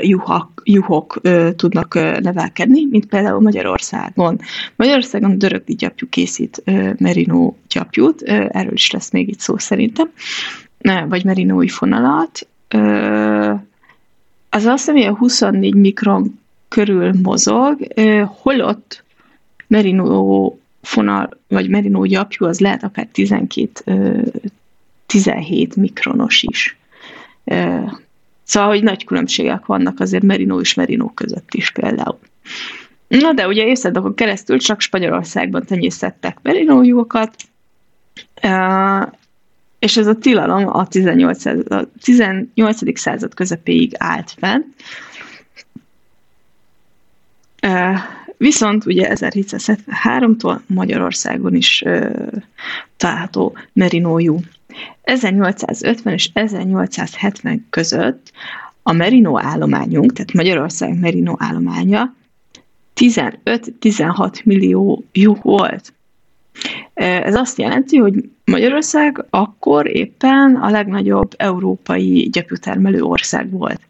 juhak, 0.00 0.62
juhok 0.64 1.18
ö, 1.22 1.50
tudnak 1.56 1.94
ö, 1.94 2.20
nevelkedni, 2.20 2.86
mint 2.90 3.06
például 3.06 3.40
Magyarországon. 3.40 4.38
Magyarországon 4.76 5.38
dörögdi 5.38 5.74
gyapjú 5.74 6.08
készít 6.08 6.62
ö, 6.64 6.90
merino 6.98 7.54
gyapjút, 7.68 8.22
ö, 8.22 8.46
erről 8.48 8.72
is 8.72 8.90
lesz 8.90 9.10
még 9.10 9.28
itt 9.28 9.38
szó 9.38 9.58
szerintem, 9.58 10.10
vagy 11.08 11.24
merinói 11.24 11.68
fonalat. 11.68 12.48
Ö, 12.68 13.52
az 14.50 14.64
azt 14.64 14.78
hiszem, 14.78 14.94
hogy 14.94 15.04
a 15.04 15.16
24 15.16 15.74
mikron 15.74 16.38
körül 16.68 17.12
mozog, 17.22 17.76
ö, 17.94 18.22
holott 18.26 19.04
merino 19.66 20.52
fonal, 20.86 21.40
vagy 21.48 21.68
merino 21.68 22.04
gyapjú, 22.04 22.46
az 22.46 22.60
lehet 22.60 22.82
akár 22.82 23.06
12 23.12 24.32
17 25.06 25.76
mikronos 25.76 26.42
is. 26.42 26.76
Szóval, 28.44 28.68
hogy 28.68 28.82
nagy 28.82 29.04
különbségek 29.04 29.66
vannak 29.66 30.00
azért 30.00 30.22
merino 30.22 30.60
és 30.60 30.74
merino 30.74 31.10
között 31.14 31.54
is 31.54 31.70
például. 31.70 32.18
Na 33.08 33.32
de 33.32 33.46
ugye 33.46 33.66
évszázadokon 33.66 34.14
keresztül 34.14 34.58
csak 34.58 34.80
Spanyolországban 34.80 35.64
tenyészettek 35.64 36.38
merino 36.42 36.82
juhokat, 36.82 37.36
és 39.78 39.96
ez 39.96 40.06
a 40.06 40.14
tilalom 40.14 40.66
a 40.66 40.86
18. 40.86 41.44
a 41.44 41.88
18. 42.02 42.98
század 42.98 43.34
közepéig 43.34 43.92
állt 43.98 44.34
fenn. 44.38 44.62
Viszont 48.38 48.86
ugye 48.86 49.08
1773-tól 49.14 50.58
Magyarországon 50.66 51.54
is 51.54 51.82
ö, 51.84 52.08
található 52.96 53.56
merinójú. 53.72 54.38
1850 55.02 56.12
és 56.12 56.30
1870 56.32 57.66
között 57.70 58.32
a 58.82 58.92
merino 58.92 59.38
állományunk, 59.38 60.12
tehát 60.12 60.32
Magyarország 60.32 60.98
merino 60.98 61.34
állománya 61.38 62.14
15-16 62.96 64.44
millió 64.44 65.04
juh 65.12 65.42
volt. 65.42 65.92
Ez 66.94 67.34
azt 67.34 67.58
jelenti, 67.58 67.96
hogy 67.96 68.30
Magyarország 68.44 69.24
akkor 69.30 69.96
éppen 69.96 70.54
a 70.54 70.70
legnagyobb 70.70 71.34
európai 71.36 72.28
gyepűtermelő 72.32 73.02
ország 73.02 73.50
volt. 73.50 73.80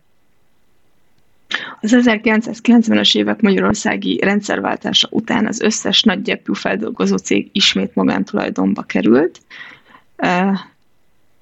Az 1.86 1.96
1990-es 1.96 3.16
évek 3.16 3.40
magyarországi 3.40 4.20
rendszerváltása 4.22 5.08
után 5.10 5.46
az 5.46 5.60
összes 5.60 6.02
nagy 6.02 6.22
gyepű 6.22 6.52
feldolgozó 6.52 7.16
cég 7.16 7.48
ismét 7.52 7.94
magántulajdonba 7.94 8.82
került. 8.82 9.40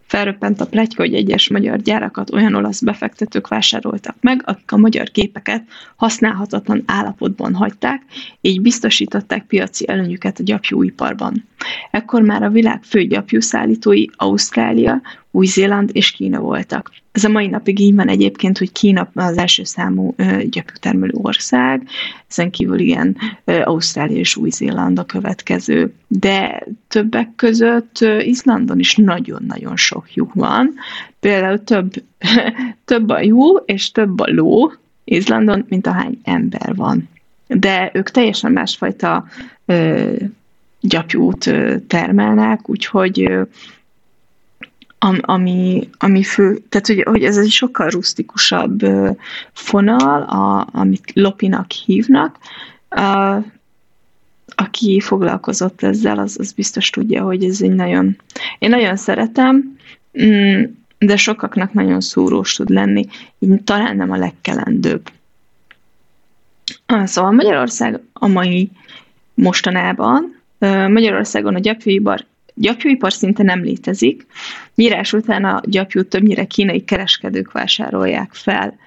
Felröppent 0.06 0.60
a 0.60 0.66
pletyka, 0.66 1.02
hogy 1.02 1.14
egyes 1.14 1.48
magyar 1.48 1.78
gyárakat 1.82 2.30
olyan 2.30 2.54
olasz 2.54 2.80
befektetők 2.80 3.48
vásároltak 3.48 4.16
meg, 4.20 4.42
akik 4.44 4.72
a 4.72 4.76
magyar 4.76 5.10
képeket 5.10 5.64
használhatatlan 5.96 6.82
állapotban 6.86 7.54
hagyták, 7.54 8.02
így 8.40 8.60
biztosították 8.60 9.44
piaci 9.44 9.88
előnyüket 9.88 10.38
a 10.38 10.42
gyapjúiparban. 10.42 11.48
Ekkor 11.90 12.22
már 12.22 12.42
a 12.42 12.50
világ 12.50 12.82
fő 12.82 13.04
gyapjúszállítói 13.04 14.06
Ausztrália, 14.16 15.00
új-Zéland 15.34 15.90
és 15.92 16.10
Kína 16.10 16.40
voltak. 16.40 16.92
Ez 17.12 17.24
a 17.24 17.28
mai 17.28 17.46
napig 17.46 17.80
így 17.80 17.94
van 17.94 18.08
egyébként, 18.08 18.58
hogy 18.58 18.72
Kína 18.72 19.10
az 19.14 19.38
első 19.38 19.64
számú 19.64 20.14
gyapjútermelő 20.50 21.12
ország, 21.12 21.82
ezen 22.28 22.50
kívül 22.50 22.78
igen, 22.78 23.16
Ausztrália 23.44 24.18
és 24.18 24.36
Új-Zéland 24.36 24.98
a 24.98 25.04
következő. 25.04 25.92
De 26.08 26.66
többek 26.88 27.28
között 27.36 27.98
Izlandon 28.18 28.78
is 28.78 28.96
nagyon-nagyon 28.96 29.76
sok 29.76 30.14
juh 30.14 30.34
van. 30.34 30.74
Például 31.20 31.64
több, 31.64 31.92
több 32.84 33.08
a 33.08 33.20
juh 33.20 33.62
és 33.66 33.90
több 33.90 34.20
a 34.20 34.26
ló 34.26 34.72
Izlandon, 35.04 35.64
mint 35.68 35.86
ahány 35.86 36.18
ember 36.24 36.74
van. 36.74 37.08
De 37.46 37.90
ők 37.94 38.10
teljesen 38.10 38.52
másfajta 38.52 39.24
ö, 39.66 40.12
gyapjút 40.80 41.54
termelnek, 41.86 42.68
úgyhogy 42.68 43.30
ami, 45.20 45.88
ami 45.98 46.22
fő, 46.22 46.62
tehát 46.68 46.86
hogy, 46.86 47.02
hogy 47.02 47.24
ez 47.24 47.36
egy 47.36 47.50
sokkal 47.50 47.88
rusztikusabb 47.88 48.80
fonal, 49.52 50.22
a, 50.22 50.68
amit 50.72 51.10
lopinak 51.14 51.70
hívnak. 51.70 52.38
A, 52.88 53.36
aki 54.56 55.00
foglalkozott 55.00 55.82
ezzel, 55.82 56.18
az, 56.18 56.36
az 56.38 56.52
biztos 56.52 56.90
tudja, 56.90 57.22
hogy 57.22 57.44
ez 57.44 57.62
egy 57.62 57.74
nagyon, 57.74 58.16
én 58.58 58.70
nagyon 58.70 58.96
szeretem, 58.96 59.76
mm, 60.22 60.62
de 60.98 61.16
sokaknak 61.16 61.72
nagyon 61.72 62.00
szúrós 62.00 62.54
tud 62.54 62.68
lenni, 62.68 63.06
így 63.38 63.62
talán 63.64 63.96
nem 63.96 64.10
a 64.10 64.16
legkelendőbb. 64.16 65.10
Szóval 67.04 67.32
Magyarország 67.32 68.00
a 68.12 68.26
mai 68.26 68.70
mostanában. 69.34 70.42
Magyarországon 70.88 71.54
a 71.54 71.58
gyapjúipar 71.58 72.24
gyapjúipar 72.54 73.12
szinte 73.12 73.42
nem 73.42 73.62
létezik. 73.62 74.26
Nyírás 74.74 75.12
után 75.12 75.44
a 75.44 75.60
gyapjút 75.64 76.08
többnyire 76.08 76.44
kínai 76.44 76.84
kereskedők 76.84 77.52
vásárolják 77.52 78.32
fel. 78.32 78.78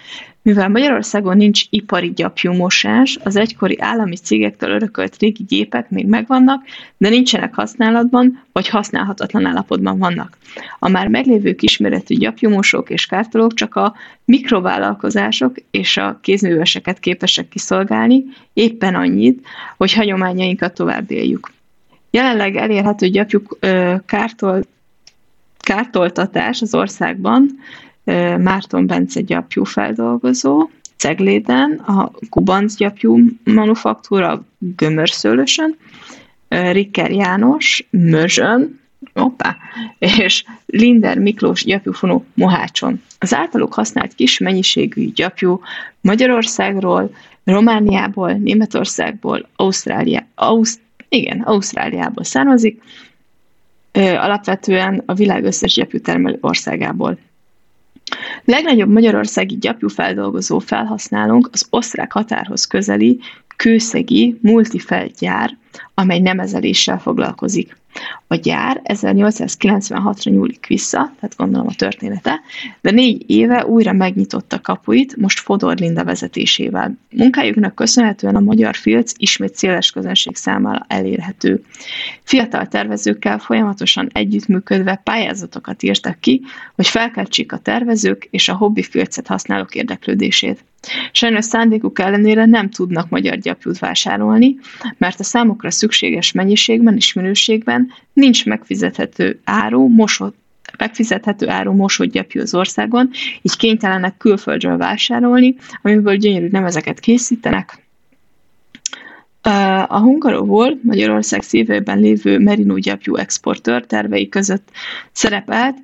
Mivel 0.48 0.70
Magyarországon 0.70 1.38
nincs 1.38 1.64
ipari 1.70 2.12
gyapjúmosás, 2.16 3.18
az 3.24 3.36
egykori 3.36 3.78
állami 3.80 4.16
cégektől 4.16 4.70
örökölt 4.70 5.18
régi 5.20 5.44
gépek 5.44 5.90
még 5.90 6.06
megvannak, 6.06 6.64
de 6.98 7.10
nincsenek 7.10 7.56
használatban, 7.56 8.44
vagy 8.52 8.70
használhatatlan 8.70 9.46
állapotban 9.46 9.98
vannak. 9.98 10.38
A 10.80 10.90
már 10.90 11.08
meglévő 11.08 11.56
kisméretű 11.56 12.16
gyapjúmosók 12.16 12.90
és 12.90 13.06
kártolók 13.06 13.54
csak 13.54 13.76
a 13.76 13.96
mikrovállalkozások 14.26 15.56
és 15.72 15.98
a 15.98 16.20
kézműveseket 16.22 17.00
képesek 17.00 17.48
kiszolgálni, 17.48 18.24
éppen 18.54 18.96
annyit, 18.96 19.46
hogy 19.78 19.94
hagyományainkat 19.94 20.74
tovább 20.74 21.12
éljük. 21.12 21.56
Jelenleg 22.18 22.56
elérhető 22.56 23.08
gyapjuk 23.08 23.58
kártol, 24.06 24.64
kártoltatás 25.58 26.62
az 26.62 26.74
országban 26.74 27.60
Márton 28.38 28.88
Bence 28.88 29.22
gyapjú 29.22 29.64
feldolgozó, 29.64 30.70
Cegléden, 30.96 31.72
a 31.72 32.12
Kubanc 32.30 32.76
gyapjú 32.76 33.20
manufaktúra 33.44 34.46
Gömörszőlösön, 34.58 35.76
Rikker 36.48 37.12
János 37.12 37.88
Mözsön, 37.90 38.80
oppá, 39.14 39.58
és 40.00 40.44
Linder 40.66 41.18
Miklós 41.18 41.64
gyapjúfonó 41.64 42.26
Mohácson. 42.34 43.02
Az 43.20 43.34
általuk 43.34 43.74
használt 43.74 44.16
kis 44.16 44.38
mennyiségű 44.38 45.12
gyapjú 45.12 45.62
Magyarországról, 46.02 47.12
Romániából, 47.44 48.32
Németországból, 48.32 49.48
Ausztrália, 49.56 50.26
Auszt- 50.36 50.86
igen, 51.10 51.42
Ausztráliából 51.42 52.24
származik, 52.24 52.82
alapvetően 53.94 55.04
a 55.06 55.14
világ 55.14 55.44
összes 55.44 55.74
gyapjútermelő 55.74 56.38
országából. 56.42 57.18
Legnagyobb 58.46 58.90
magyarországi 58.90 59.58
gyapjúfeldolgozó 59.58 60.60
felhasználónk 60.60 61.50
az 61.52 61.68
osztrák 61.70 62.12
határhoz 62.12 62.66
közeli 62.66 63.20
kőszegi 63.56 64.38
multifelgyár, 64.42 65.58
amely 65.94 66.20
nemezeléssel 66.20 67.00
foglalkozik. 67.00 67.77
A 68.28 68.36
gyár 68.36 68.82
1896-ra 68.84 70.30
nyúlik 70.30 70.66
vissza, 70.68 70.98
tehát 70.98 71.36
gondolom 71.38 71.68
a 71.68 71.74
története, 71.74 72.40
de 72.82 72.92
négy 72.92 73.30
éve 73.30 73.66
újra 73.66 73.94
megnyitotta 73.94 74.62
kapuit, 74.62 75.16
most 75.16 75.40
Fodor 75.40 75.78
Linda 75.78 76.04
vezetésével. 76.04 76.98
Munkájuknak 77.10 77.76
köszönhetően 77.76 78.36
a 78.36 78.40
magyar 78.40 78.76
filc 78.76 79.12
ismét 79.18 79.56
széles 79.56 79.92
közönség 79.92 80.36
számára 80.36 80.86
elérhető. 80.88 81.64
Fiatal 82.24 82.68
tervezőkkel 82.68 83.40
folyamatosan 83.40 84.10
együttműködve 84.14 85.02
pályázatokat 85.04 85.84
írtak 85.84 86.20
ki, 86.20 86.42
hogy 86.76 86.88
felkeltsék 86.88 87.52
a 87.52 87.58
tervezők 87.58 88.28
és 88.32 88.50
a 88.50 88.56
hobbi 88.56 88.84
filcet 88.84 89.28
használók 89.28 89.76
érdeklődését. 89.76 90.64
Sajnos 91.12 91.46
szándékuk 91.46 92.00
ellenére 92.00 92.46
nem 92.46 92.70
tudnak 92.70 93.10
magyar 93.10 93.38
gyapjút 93.38 93.80
vásárolni, 93.80 94.58
mert 94.98 95.20
a 95.20 95.24
számukra 95.24 95.72
szükséges 95.72 96.32
mennyiségben 96.32 96.96
és 96.96 97.14
minőségben 97.14 97.92
nincs 98.14 98.46
megfizethető 98.46 99.40
áru, 99.44 99.88
mosott 99.88 100.36
megfizethető 100.78 101.50
áru 101.50 101.74
mosott 101.74 102.12
gyapjú 102.12 102.42
az 102.42 102.54
országon, 102.54 103.10
így 103.42 103.58
kénytelenek 103.58 104.18
külföldről 104.18 104.78
vásárolni, 104.78 105.56
amiből 105.82 106.16
gyönyörű 106.16 106.48
nemezeket 106.48 107.00
készítenek. 107.00 107.86
A 109.88 110.00
Hungarovol 110.00 110.80
Magyarország 110.84 111.42
szívében 111.42 112.00
lévő 112.00 112.40
Merino 112.40 112.78
gyapjú 112.78 113.16
exportőr 113.16 113.86
tervei 113.86 114.30
között 114.30 114.70
szerepelt 115.12 115.78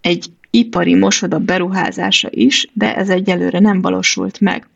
egy 0.00 0.26
ipari 0.54 0.94
mosoda 0.94 1.38
beruházása 1.38 2.28
is, 2.30 2.68
de 2.72 2.96
ez 2.96 3.08
egyelőre 3.08 3.58
nem 3.58 3.80
valósult 3.80 4.40
meg. 4.40 4.66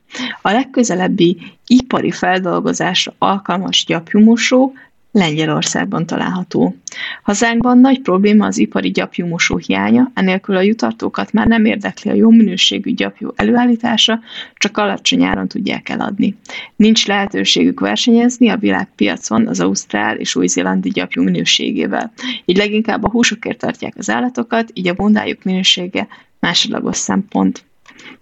A 0.42 0.50
legközelebbi 0.50 1.36
ipari 1.66 2.10
feldolgozásra 2.10 3.14
alkalmas 3.18 3.84
gyapjumosó 3.84 4.72
Lengyelországban 5.16 6.06
található. 6.06 6.76
Hazánkban 7.22 7.78
nagy 7.78 8.00
probléma 8.00 8.46
az 8.46 8.58
ipari 8.58 8.90
gyapjúmosó 8.90 9.56
hiánya, 9.56 10.10
enélkül 10.14 10.56
a 10.56 10.60
jutartókat 10.60 11.32
már 11.32 11.46
nem 11.46 11.64
érdekli 11.64 12.10
a 12.10 12.14
jó 12.14 12.30
minőségű 12.30 12.94
gyapjú 12.94 13.32
előállítása, 13.36 14.20
csak 14.54 14.76
alacsony 14.76 15.22
áron 15.22 15.48
tudják 15.48 15.88
eladni. 15.88 16.36
Nincs 16.76 17.06
lehetőségük 17.06 17.80
versenyezni 17.80 18.48
a 18.48 18.56
világpiacon 18.56 19.46
az 19.46 19.60
ausztrál 19.60 20.16
és 20.16 20.36
új-zélandi 20.36 20.88
gyapjú 20.88 21.22
minőségével. 21.22 22.12
Így 22.44 22.56
leginkább 22.56 23.04
a 23.04 23.10
húsokért 23.10 23.58
tartják 23.58 23.94
az 23.96 24.10
állatokat, 24.10 24.70
így 24.72 24.88
a 24.88 24.94
bondájuk 24.94 25.42
minősége 25.42 26.08
másodlagos 26.40 26.96
szempont. 26.96 27.64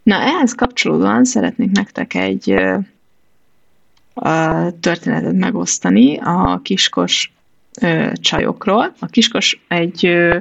Na, 0.02 0.14
ehhez 0.14 0.54
kapcsolódóan 0.54 1.24
szeretnék 1.24 1.70
nektek 1.70 2.14
egy 2.14 2.54
a 4.14 4.70
történetet 4.80 5.32
megosztani 5.32 6.18
a 6.18 6.60
kiskos 6.62 7.32
ö, 7.80 8.12
csajokról. 8.20 8.94
A 8.98 9.06
kiskos 9.06 9.60
egy 9.68 10.06
ö, 10.06 10.38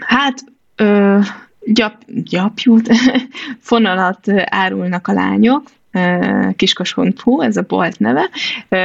hát 0.00 0.44
ö, 0.76 1.18
gyap, 1.64 2.04
gyapjút, 2.06 2.90
fonalat 3.58 4.28
árulnak 4.44 5.08
a 5.08 5.12
lányok, 5.12 5.62
kiskos.hu, 6.56 7.40
ez 7.40 7.56
a 7.56 7.62
bolt 7.62 7.98
neve, 7.98 8.30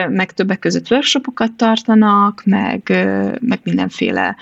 meg 0.09 0.31
többek 0.33 0.59
között 0.59 0.91
workshopokat 0.91 1.51
tartanak, 1.51 2.41
meg, 2.45 2.81
meg 3.39 3.59
mindenféle 3.63 4.35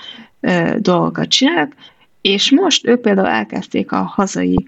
dolgokat 0.77 1.27
csinálnak, 1.27 1.73
és 2.21 2.51
most 2.51 2.87
ők 2.87 3.01
például 3.01 3.27
elkezdték 3.27 3.91
a 3.91 4.01
hazai 4.01 4.67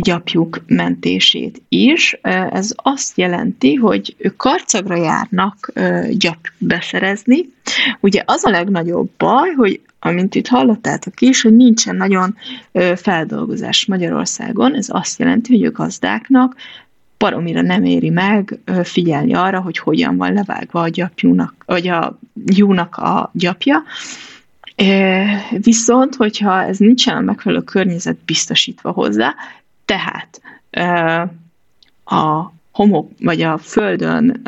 gyapjuk 0.00 0.62
mentését 0.66 1.62
is. 1.68 2.18
Ez 2.50 2.72
azt 2.76 3.18
jelenti, 3.18 3.74
hogy 3.74 4.14
ők 4.18 4.36
karcagra 4.36 4.96
járnak 4.96 5.72
gyap 6.10 6.38
beszerezni. 6.58 7.52
Ugye 8.00 8.22
az 8.26 8.44
a 8.44 8.50
legnagyobb 8.50 9.10
baj, 9.16 9.50
hogy 9.50 9.80
amint 9.98 10.34
itt 10.34 10.46
hallottátok 10.46 11.20
is, 11.20 11.42
hogy 11.42 11.56
nincsen 11.56 11.96
nagyon 11.96 12.36
feldolgozás 12.96 13.86
Magyarországon, 13.86 14.74
ez 14.74 14.86
azt 14.88 15.18
jelenti, 15.18 15.56
hogy 15.56 15.66
a 15.66 15.70
gazdáknak 15.70 16.56
baromira 17.18 17.62
nem 17.62 17.84
éri 17.84 18.10
meg 18.10 18.58
figyelni 18.82 19.34
arra, 19.34 19.60
hogy 19.60 19.78
hogyan 19.78 20.16
van 20.16 20.32
levágva 20.32 20.80
a 20.80 20.88
gyapjúnak, 20.88 21.54
vagy 21.66 21.88
a 21.88 22.18
júnak 22.44 22.96
a 22.96 23.30
gyapja, 23.34 23.82
Viszont, 25.58 26.14
hogyha 26.14 26.62
ez 26.62 26.78
nincsen 26.78 27.16
a 27.16 27.20
megfelelő 27.20 27.62
környezet 27.62 28.16
biztosítva 28.24 28.90
hozzá, 28.90 29.34
tehát 29.84 30.40
a 32.04 32.52
homok, 32.72 33.10
vagy 33.20 33.42
a 33.42 33.58
földön, 33.58 34.40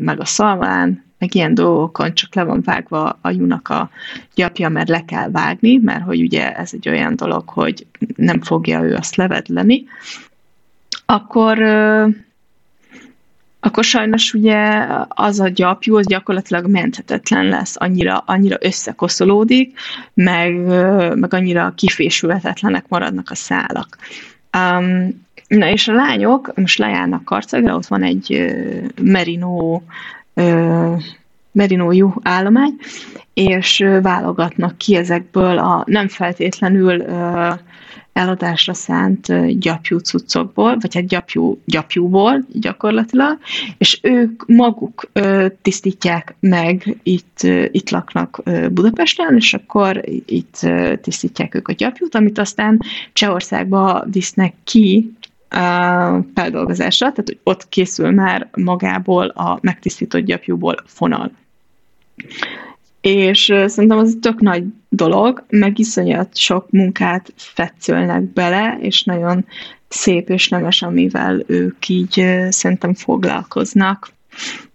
meg 0.00 0.20
a 0.20 0.24
szalmán, 0.24 1.04
meg 1.18 1.34
ilyen 1.34 1.54
dolgokon 1.54 2.14
csak 2.14 2.34
le 2.34 2.42
van 2.42 2.62
vágva 2.64 3.18
a 3.20 3.30
junak 3.30 3.68
a 3.68 3.90
gyapja, 4.34 4.68
mert 4.68 4.88
le 4.88 5.04
kell 5.04 5.30
vágni, 5.30 5.76
mert 5.76 6.04
hogy 6.04 6.20
ugye 6.20 6.56
ez 6.56 6.70
egy 6.72 6.88
olyan 6.88 7.16
dolog, 7.16 7.48
hogy 7.48 7.86
nem 8.16 8.40
fogja 8.40 8.82
ő 8.82 8.94
azt 8.94 9.16
levedleni, 9.16 9.84
akkor 11.06 11.58
akkor 13.60 13.84
sajnos 13.84 14.34
ugye 14.34 14.86
az 15.08 15.40
a 15.40 15.48
gyapjú, 15.48 15.96
az 15.96 16.06
gyakorlatilag 16.06 16.66
menthetetlen 16.66 17.44
lesz, 17.44 17.74
annyira, 17.78 18.18
annyira 18.26 18.56
összekoszolódik, 18.60 19.78
meg, 20.14 20.54
meg 21.14 21.34
annyira 21.34 21.72
kifésülhetetlenek 21.76 22.88
maradnak 22.88 23.30
a 23.30 23.34
szálak. 23.34 23.98
Um, 24.54 25.22
na 25.48 25.68
és 25.68 25.88
a 25.88 25.92
lányok 25.92 26.52
most 26.56 26.78
lejárnak 26.78 27.24
karcagra, 27.24 27.74
ott 27.74 27.86
van 27.86 28.02
egy 28.02 28.32
uh, 28.32 28.84
merino 29.02 29.80
uh, 30.34 31.02
merino 31.52 31.92
jó 31.92 32.12
állomány, 32.22 32.74
és 33.34 33.84
válogatnak 34.02 34.78
ki 34.78 34.96
ezekből 34.96 35.58
a 35.58 35.84
nem 35.86 36.08
feltétlenül 36.08 37.00
uh, 37.00 37.58
eladásra 38.14 38.74
szánt 38.74 39.58
gyapjú 39.58 39.98
cuccokból, 39.98 40.76
vagy 40.80 40.94
hát 40.94 41.06
gyapjú, 41.06 41.60
gyapjúból 41.64 42.44
gyakorlatilag, 42.52 43.38
és 43.78 43.98
ők 44.02 44.46
maguk 44.46 45.10
tisztítják 45.62 46.34
meg, 46.40 46.96
itt, 47.02 47.38
itt 47.70 47.90
laknak 47.90 48.40
ö, 48.44 48.68
Budapesten, 48.68 49.36
és 49.36 49.54
akkor 49.54 50.00
itt 50.26 50.58
tisztítják 51.00 51.54
ők 51.54 51.68
a 51.68 51.72
gyapjút, 51.72 52.14
amit 52.14 52.38
aztán 52.38 52.80
Csehországba 53.12 54.04
visznek 54.10 54.54
ki 54.64 55.12
feldolgozásra, 56.34 57.10
tehát 57.10 57.28
hogy 57.28 57.38
ott 57.42 57.68
készül 57.68 58.10
már 58.10 58.48
magából 58.56 59.26
a 59.26 59.58
megtisztított 59.62 60.24
gyapjúból 60.24 60.76
fonal. 60.86 61.30
És 63.00 63.44
szerintem 63.66 63.98
az 63.98 64.16
tök 64.20 64.40
nagy 64.40 64.64
dolog, 64.96 65.44
meg 65.48 65.78
iszonyat 65.78 66.36
sok 66.36 66.70
munkát 66.70 67.32
fetszölnek 67.36 68.22
bele, 68.22 68.76
és 68.80 69.02
nagyon 69.02 69.46
szép 69.88 70.28
és 70.28 70.48
nemes, 70.48 70.82
amivel 70.82 71.42
ők 71.46 71.88
így 71.88 72.26
szerintem 72.48 72.94
foglalkoznak. 72.94 74.12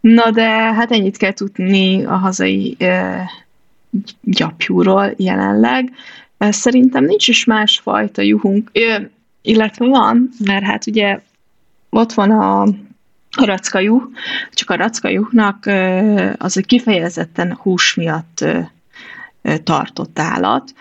Na 0.01 0.32
de 0.32 0.49
hát 0.49 0.91
ennyit 0.91 1.17
kell 1.17 1.34
tudni 1.34 2.05
a 2.05 2.15
hazai 2.15 2.78
gyapjúról 4.22 5.13
jelenleg. 5.17 5.91
Szerintem 6.38 7.05
nincs 7.05 7.28
is 7.28 7.45
másfajta 7.45 8.22
juhunk, 8.22 8.72
illetve 9.41 9.86
van, 9.86 10.30
mert 10.45 10.63
hát 10.63 10.88
ugye 10.88 11.20
ott 11.89 12.13
van 12.13 12.32
a, 12.32 12.61
a 13.32 13.45
rackajuh, 13.45 14.03
csak 14.53 14.70
a 14.70 14.76
rackajuhnak 14.76 15.65
az 16.38 16.57
egy 16.57 16.65
kifejezetten 16.65 17.53
hús 17.53 17.93
miatt 17.93 18.45
tartott 19.64 20.20
állat, 20.20 20.74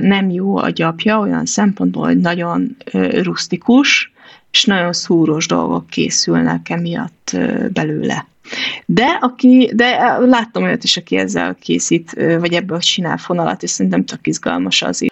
nem 0.00 0.30
jó 0.30 0.56
a 0.56 0.70
gyapja 0.70 1.18
olyan 1.18 1.46
szempontból, 1.46 2.04
hogy 2.04 2.18
nagyon 2.18 2.76
rustikus, 3.22 4.12
és 4.50 4.64
nagyon 4.64 4.92
szúros 4.92 5.46
dolgok 5.46 5.86
készülnek 5.86 6.70
emiatt 6.70 7.36
belőle. 7.72 8.26
De, 8.86 9.18
aki, 9.20 9.70
de 9.74 10.18
láttam 10.18 10.62
olyat 10.62 10.84
is, 10.84 10.96
aki 10.96 11.16
ezzel 11.16 11.54
készít, 11.60 12.12
vagy 12.38 12.52
ebből 12.52 12.78
csinál 12.78 13.16
fonalat, 13.16 13.62
és 13.62 13.70
szerintem 13.70 14.04
tök 14.04 14.26
izgalmas 14.26 14.82
az 14.82 15.02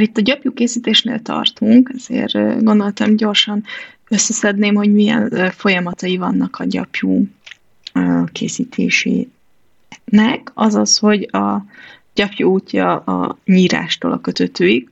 Már 0.00 0.08
itt 0.08 0.16
a 0.16 0.20
gyapjú 0.20 0.52
készítésnél 0.52 1.22
tartunk, 1.22 1.92
ezért 1.94 2.64
gondoltam 2.64 3.16
gyorsan 3.16 3.64
összeszedném, 4.08 4.74
hogy 4.74 4.92
milyen 4.92 5.50
folyamatai 5.50 6.16
vannak 6.16 6.56
a 6.56 6.64
gyapjú 6.64 7.26
készítésének. 8.32 9.30
az 10.54 10.74
az, 10.74 10.98
hogy 10.98 11.28
a 11.32 11.64
gyapjú 12.14 12.50
útja 12.50 12.96
a 12.96 13.38
nyírástól 13.44 14.12
a 14.12 14.20
kötötőig. 14.20 14.88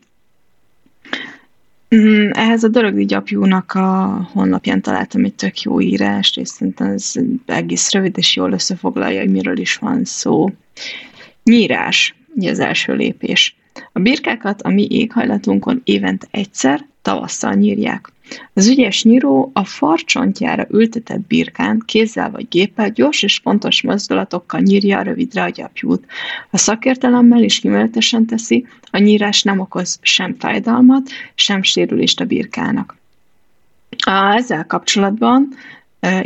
Mm, 1.94 2.30
ehhez 2.32 2.64
a 2.64 2.68
Dörögdi 2.68 3.04
gyapjúnak 3.04 3.72
a 3.72 4.28
honlapján 4.32 4.82
találtam 4.82 5.24
egy 5.24 5.34
tök 5.34 5.61
jó 5.61 5.80
írást, 5.80 6.38
és 6.38 6.48
szerintem 6.48 6.86
ez 6.86 7.12
egész 7.46 7.92
rövid 7.92 8.18
és 8.18 8.36
jól 8.36 8.52
összefoglalja, 8.52 9.20
hogy 9.20 9.30
miről 9.30 9.59
is 9.59 9.76
van 9.76 10.04
szó. 10.04 10.50
Nyírás, 11.42 12.14
ugye 12.34 12.50
az 12.50 12.59
első 12.59 12.94
lépés. 12.94 13.57
A 13.92 14.00
birkákat 14.00 14.62
a 14.62 14.68
mi 14.68 14.86
éghajlatunkon 14.90 15.80
évente 15.84 16.26
egyszer, 16.30 16.86
tavasszal 17.02 17.52
nyírják. 17.52 18.12
Az 18.52 18.68
ügyes 18.68 19.04
nyíró 19.04 19.50
a 19.54 19.64
farcsontjára 19.64 20.66
ültetett 20.70 21.20
birkán 21.20 21.82
kézzel 21.86 22.30
vagy 22.30 22.48
géppel 22.48 22.90
gyors 22.90 23.22
és 23.22 23.40
pontos 23.40 23.82
mozdulatokkal 23.82 24.60
nyírja 24.60 25.02
rövidre 25.02 25.42
a 25.42 25.48
gyapjút. 25.48 26.06
A 26.50 26.58
szakértelemmel 26.58 27.42
is 27.42 27.60
kimeletesen 27.60 28.26
teszi, 28.26 28.66
a 28.90 28.98
nyírás 28.98 29.42
nem 29.42 29.58
okoz 29.58 29.98
sem 30.02 30.36
fájdalmat, 30.38 31.10
sem 31.34 31.62
sérülést 31.62 32.20
a 32.20 32.24
birkának. 32.24 32.96
A, 34.06 34.34
ezzel 34.36 34.66
kapcsolatban 34.66 35.48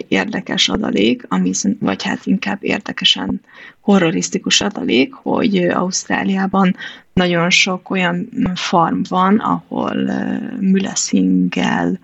érdekes 0.09 0.69
adalék, 0.69 1.25
ami, 1.29 1.51
vagy 1.79 2.03
hát 2.03 2.27
inkább 2.27 2.59
érdekesen 2.61 3.41
horrorisztikus 3.81 4.61
adalék, 4.61 5.13
hogy 5.13 5.57
Ausztráliában 5.57 6.77
nagyon 7.13 7.51
sok 7.51 7.91
olyan 7.91 8.29
farm 8.55 9.01
van, 9.09 9.39
ahol 9.39 9.95
müleszinggel 10.61 11.99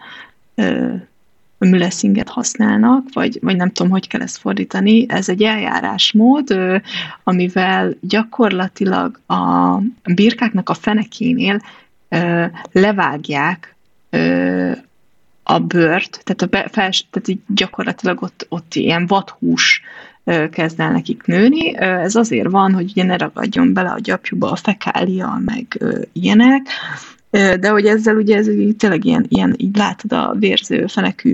müleszinget 1.58 2.28
használnak, 2.28 3.04
vagy, 3.12 3.38
vagy 3.42 3.56
nem 3.56 3.72
tudom, 3.72 3.92
hogy 3.92 4.08
kell 4.08 4.20
ezt 4.20 4.38
fordítani. 4.38 5.06
Ez 5.08 5.28
egy 5.28 5.42
eljárásmód, 5.42 6.58
amivel 7.24 7.94
gyakorlatilag 8.00 9.20
a 9.26 9.76
birkáknak 10.04 10.68
a 10.68 10.74
fenekénél 10.74 11.60
levágják 12.72 13.74
a 15.42 15.58
bőrt, 15.58 16.20
tehát, 16.24 16.42
a 16.42 16.46
be, 16.46 16.68
fels, 16.72 17.06
tehát 17.10 17.28
így 17.28 17.40
gyakorlatilag 17.46 18.22
ott, 18.22 18.46
ott 18.48 18.74
ilyen 18.74 19.06
vadhús 19.06 19.82
kezd 20.50 20.80
el 20.80 20.92
nekik 20.92 21.22
nőni. 21.26 21.76
Ez 21.76 22.14
azért 22.14 22.50
van, 22.50 22.72
hogy 22.72 22.90
ugye 22.90 23.04
ne 23.04 23.16
ragadjon 23.16 23.72
bele 23.72 23.90
a 23.90 23.98
gyapjúba 23.98 24.50
a 24.50 24.56
fekália, 24.56 25.40
meg 25.44 25.78
ilyenek, 26.12 26.66
de 27.30 27.68
hogy 27.68 27.86
ezzel 27.86 28.16
ugye 28.16 28.36
ez 28.36 28.46
tényleg 28.76 29.04
ilyen, 29.04 29.26
ilyen 29.28 29.54
így 29.56 29.76
látod 29.76 30.12
a 30.12 30.34
vérző 30.38 30.86
fenekű 30.86 31.32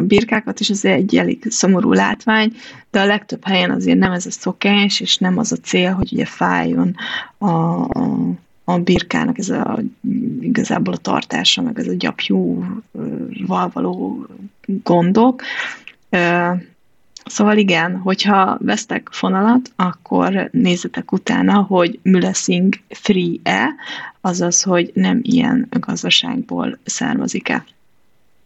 birkákat, 0.00 0.60
és 0.60 0.68
ez 0.68 0.84
egy 0.84 1.16
elég 1.16 1.44
szomorú 1.48 1.92
látvány, 1.92 2.52
de 2.90 3.00
a 3.00 3.06
legtöbb 3.06 3.44
helyen 3.44 3.70
azért 3.70 3.98
nem 3.98 4.12
ez 4.12 4.26
a 4.26 4.30
szokás, 4.30 5.00
és 5.00 5.16
nem 5.16 5.38
az 5.38 5.52
a 5.52 5.56
cél, 5.56 5.92
hogy 5.92 6.12
ugye 6.12 6.24
fájjon 6.24 6.94
a, 7.38 7.46
a 7.48 8.32
a 8.64 8.78
birkának 8.78 9.38
ez 9.38 9.48
a, 9.48 9.78
igazából 10.40 10.94
a 10.94 10.96
tartása, 10.96 11.62
meg 11.62 11.78
ez 11.78 11.88
a 11.88 11.94
gyapjúval 11.94 13.70
való 13.72 14.26
gondok. 14.66 15.42
Szóval 17.24 17.56
igen, 17.56 17.96
hogyha 17.96 18.58
vesztek 18.60 19.08
fonalat, 19.10 19.70
akkor 19.76 20.48
nézzetek 20.52 21.12
utána, 21.12 21.62
hogy 21.62 21.98
Mülesing 22.02 22.74
free-e, 22.88 23.74
azaz, 24.20 24.62
hogy 24.62 24.90
nem 24.94 25.20
ilyen 25.22 25.66
gazdaságból 25.70 26.78
származik-e. 26.84 27.64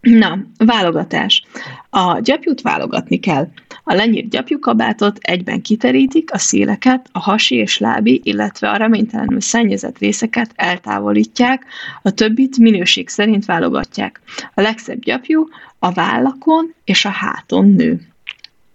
Na, 0.01 0.39
válogatás. 0.59 1.43
A 1.91 2.18
gyapjút 2.20 2.61
válogatni 2.61 3.18
kell. 3.18 3.49
A 3.85 3.95
lenyírt 3.95 4.29
gyapjukabátot 4.29 5.18
egyben 5.20 5.62
kiterítik, 5.62 6.33
a 6.33 6.39
széleket, 6.39 7.09
a 7.12 7.18
hasi 7.18 7.55
és 7.55 7.79
lábi, 7.79 8.20
illetve 8.24 8.70
a 8.70 8.76
reménytelenül 8.76 9.41
szennyezett 9.41 9.99
részeket 9.99 10.51
eltávolítják, 10.55 11.64
a 12.03 12.11
többit 12.11 12.59
minőség 12.59 13.09
szerint 13.09 13.45
válogatják. 13.45 14.20
A 14.55 14.61
legszebb 14.61 15.01
gyapjú 15.01 15.49
a 15.79 15.93
vállakon 15.93 16.74
és 16.85 17.05
a 17.05 17.11
háton 17.11 17.68
nő. 17.68 18.08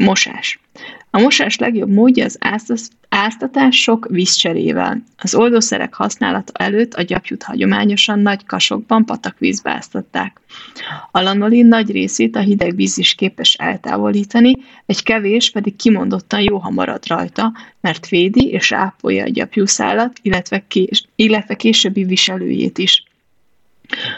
Mosás. 0.04 0.60
A 1.10 1.20
mosás 1.20 1.58
legjobb 1.58 1.90
módja 1.90 2.26
az 2.26 2.40
áztatás 3.10 3.82
sok 3.82 4.08
vízcserével. 4.10 5.04
Az 5.18 5.36
oldószerek 5.36 5.94
használata 5.94 6.52
előtt 6.54 6.94
a 6.94 7.02
gyapjút 7.02 7.44
hagyományosan 7.44 8.20
nagy 8.20 8.46
kasokban 8.46 9.06
patakvízbe 9.06 9.72
áztatták. 9.72 10.42
A 11.12 11.22
lanolin 11.22 11.66
nagy 11.66 11.92
részét 11.92 12.36
a 12.36 12.40
hideg 12.40 12.76
víz 12.76 12.98
is 12.98 13.14
képes 13.14 13.54
eltávolítani, 13.54 14.54
egy 14.86 15.04
kevés 15.04 15.52
pedig 15.52 15.76
kimondottan 15.76 16.42
jó, 16.42 16.58
ha 16.58 16.70
marad 16.70 17.08
rajta, 17.08 17.54
mert 17.82 18.08
védi 18.08 18.48
és 18.48 18.72
ápolja 18.72 19.24
a 19.24 19.30
gyapjúszálat, 19.30 20.20
illetve, 20.22 20.64
kés, 20.68 21.04
illetve 21.16 21.56
későbbi 21.56 22.04
viselőjét 22.04 22.78
is. 22.78 23.04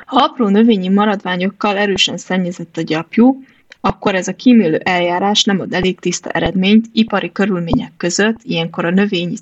Ha 0.05 0.23
apró 0.23 0.47
növényi 0.47 0.89
maradványokkal 0.89 1.77
erősen 1.77 2.17
szennyezett 2.17 2.77
a 2.77 2.81
gyapjú, 2.81 3.43
akkor 3.85 4.15
ez 4.15 4.27
a 4.27 4.35
kímélő 4.35 4.75
eljárás 4.83 5.43
nem 5.43 5.59
ad 5.59 5.73
elég 5.73 5.99
tiszta 5.99 6.29
eredményt, 6.29 6.85
ipari 6.93 7.31
körülmények 7.31 7.91
között 7.97 8.37
ilyenkor 8.43 8.85
a 8.85 8.89
növényi 8.89 9.35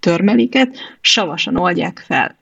törmeléket 0.00 0.76
savasan 1.00 1.56
oldják 1.56 2.04
fel. 2.06 2.36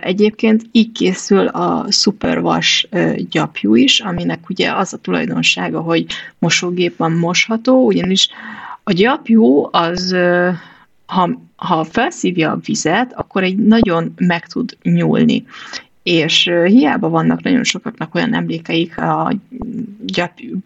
Egyébként 0.00 0.62
így 0.72 0.92
készül 0.92 1.46
a 1.46 1.84
szupervas 1.88 2.88
gyapjú 3.30 3.74
is, 3.74 4.00
aminek 4.00 4.48
ugye 4.48 4.72
az 4.72 4.92
a 4.92 4.98
tulajdonsága, 4.98 5.80
hogy 5.80 6.06
mosógépben 6.38 7.12
mosható, 7.12 7.86
ugyanis 7.86 8.28
a 8.82 8.92
gyapjú 8.92 9.68
az, 9.70 10.16
ha, 11.06 11.30
ha 11.56 11.84
felszívja 11.84 12.50
a 12.50 12.60
vizet, 12.64 13.12
akkor 13.12 13.42
egy 13.42 13.56
nagyon 13.56 14.14
meg 14.16 14.46
tud 14.46 14.76
nyúlni 14.82 15.44
és 16.04 16.50
hiába 16.66 17.08
vannak 17.08 17.42
nagyon 17.42 17.64
sokaknak 17.64 18.14
olyan 18.14 18.34
emlékeik 18.34 18.98
a 18.98 19.32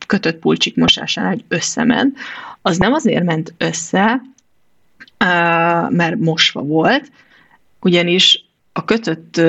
kötött 0.07 0.39
pulcsik 0.39 0.76
mosásánál, 0.76 1.30
hogy 1.30 1.45
összement, 1.49 2.18
az 2.62 2.78
nem 2.78 2.93
azért 2.93 3.24
ment 3.24 3.55
össze, 3.59 4.22
mert 5.89 6.18
mosva 6.18 6.62
volt, 6.62 7.11
ugyanis 7.80 8.45
a 8.72 8.84
kötött 8.84 9.41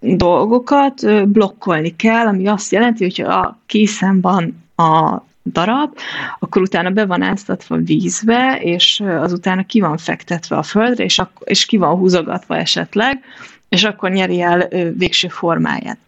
dolgokat 0.00 1.28
blokkolni 1.28 1.96
kell, 1.96 2.26
ami 2.26 2.46
azt 2.46 2.72
jelenti, 2.72 3.04
hogy 3.04 3.20
a 3.20 3.58
készen 3.66 4.20
van 4.20 4.64
a 4.76 5.22
darab, 5.44 5.98
akkor 6.38 6.62
utána 6.62 6.90
be 6.90 7.06
van 7.06 7.22
áztatva 7.22 7.76
vízbe, 7.76 8.58
és 8.62 9.02
azután 9.06 9.66
ki 9.66 9.80
van 9.80 9.96
fektetve 9.96 10.56
a 10.56 10.62
földre, 10.62 11.04
és, 11.04 11.18
ak- 11.18 11.48
és 11.48 11.64
ki 11.64 11.76
van 11.76 11.96
húzogatva 11.96 12.56
esetleg, 12.56 13.24
és 13.70 13.84
akkor 13.84 14.10
nyeri 14.10 14.40
el 14.40 14.68
végső 14.96 15.28
formáját. 15.28 15.98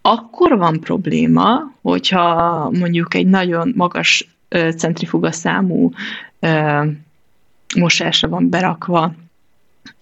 Akkor 0.00 0.58
van 0.58 0.80
probléma, 0.80 1.72
hogyha 1.82 2.70
mondjuk 2.78 3.14
egy 3.14 3.26
nagyon 3.26 3.72
magas 3.76 4.36
centrifuga 4.76 5.32
számú 5.32 5.90
mosásra 7.76 8.28
van 8.28 8.48
berakva 8.50 9.14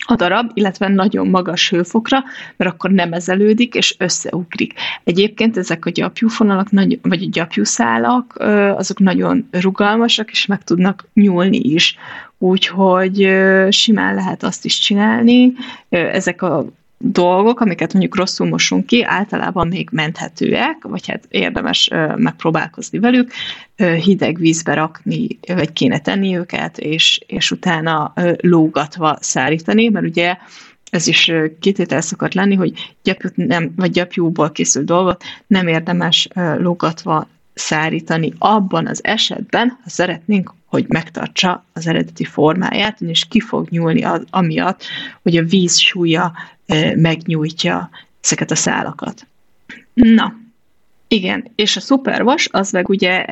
a 0.06 0.14
darab, 0.14 0.50
illetve 0.54 0.88
nagyon 0.88 1.26
magas 1.26 1.70
hőfokra, 1.70 2.24
mert 2.56 2.70
akkor 2.70 2.90
nem 2.90 3.12
ezelődik, 3.12 3.74
és 3.74 3.94
összeugrik. 3.98 4.72
Egyébként 5.04 5.56
ezek 5.56 5.84
a 5.84 5.90
gyapjúfonalak, 5.90 6.68
vagy 7.02 7.22
a 7.22 7.28
gyapjúszálak, 7.30 8.36
azok 8.76 8.98
nagyon 8.98 9.48
rugalmasak, 9.50 10.30
és 10.30 10.46
meg 10.46 10.64
tudnak 10.64 11.08
nyúlni 11.12 11.58
is. 11.58 11.96
Úgyhogy 12.38 13.30
simán 13.68 14.14
lehet 14.14 14.42
azt 14.42 14.64
is 14.64 14.78
csinálni. 14.78 15.52
Ezek 15.88 16.42
a 16.42 16.66
dolgok, 17.12 17.60
amiket 17.60 17.92
mondjuk 17.92 18.16
rosszul 18.16 18.48
mosunk 18.48 18.86
ki, 18.86 19.04
általában 19.04 19.68
még 19.68 19.88
menthetőek, 19.92 20.76
vagy 20.82 21.06
hát 21.06 21.24
érdemes 21.28 21.90
megpróbálkozni 22.16 22.98
velük, 22.98 23.32
hideg 23.76 24.38
vízbe 24.38 24.74
rakni, 24.74 25.26
vagy 25.46 25.72
kéne 25.72 25.98
tenni 25.98 26.36
őket, 26.36 26.78
és, 26.78 27.20
és 27.26 27.50
utána 27.50 28.12
lógatva 28.40 29.16
szárítani, 29.20 29.88
mert 29.88 30.06
ugye 30.06 30.36
ez 30.90 31.06
is 31.06 31.32
kitétel 31.60 32.00
szokott 32.00 32.34
lenni, 32.34 32.54
hogy 32.54 32.94
gyapjút 33.02 33.36
nem, 33.36 33.72
vagy 33.76 33.90
gyapjúból 33.90 34.50
készült 34.50 34.86
dolgot 34.86 35.22
nem 35.46 35.66
érdemes 35.66 36.28
lógatva 36.58 37.28
szárítani 37.54 38.32
abban 38.38 38.86
az 38.86 39.04
esetben, 39.04 39.78
ha 39.82 39.88
szeretnénk, 39.90 40.54
hogy 40.74 40.84
megtartsa 40.88 41.64
az 41.72 41.86
eredeti 41.86 42.24
formáját, 42.24 43.00
és 43.00 43.24
ki 43.24 43.40
fog 43.40 43.68
nyúlni 43.68 44.02
az, 44.02 44.24
amiatt, 44.30 44.84
hogy 45.22 45.36
a 45.36 45.44
víz 45.44 45.78
súlya 45.78 46.32
megnyújtja 46.96 47.90
ezeket 48.22 48.50
a 48.50 48.54
szálakat. 48.54 49.26
Na, 49.94 50.34
igen, 51.08 51.50
és 51.54 51.76
a 51.76 51.80
szupervas 51.80 52.48
az 52.52 52.70
meg 52.70 52.88
ugye 52.88 53.24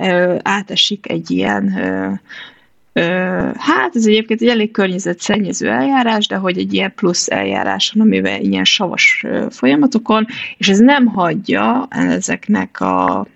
átesik 0.42 1.10
egy 1.10 1.30
ilyen 1.30 1.70
Hát 3.56 3.96
ez 3.96 4.06
egyébként 4.06 4.40
egy 4.40 4.48
elég 4.48 4.70
környezetszennyező 4.70 5.70
eljárás, 5.70 6.26
de 6.26 6.36
hogy 6.36 6.58
egy 6.58 6.74
ilyen 6.74 6.94
plusz 6.94 7.30
eljárás 7.30 7.94
amivel 7.98 8.40
ilyen 8.40 8.64
savas 8.64 9.24
folyamatokon, 9.50 10.26
és 10.56 10.68
ez 10.68 10.78
nem 10.78 11.06
hagyja 11.06 11.86
ezeknek 11.90 12.80
a 12.80 13.26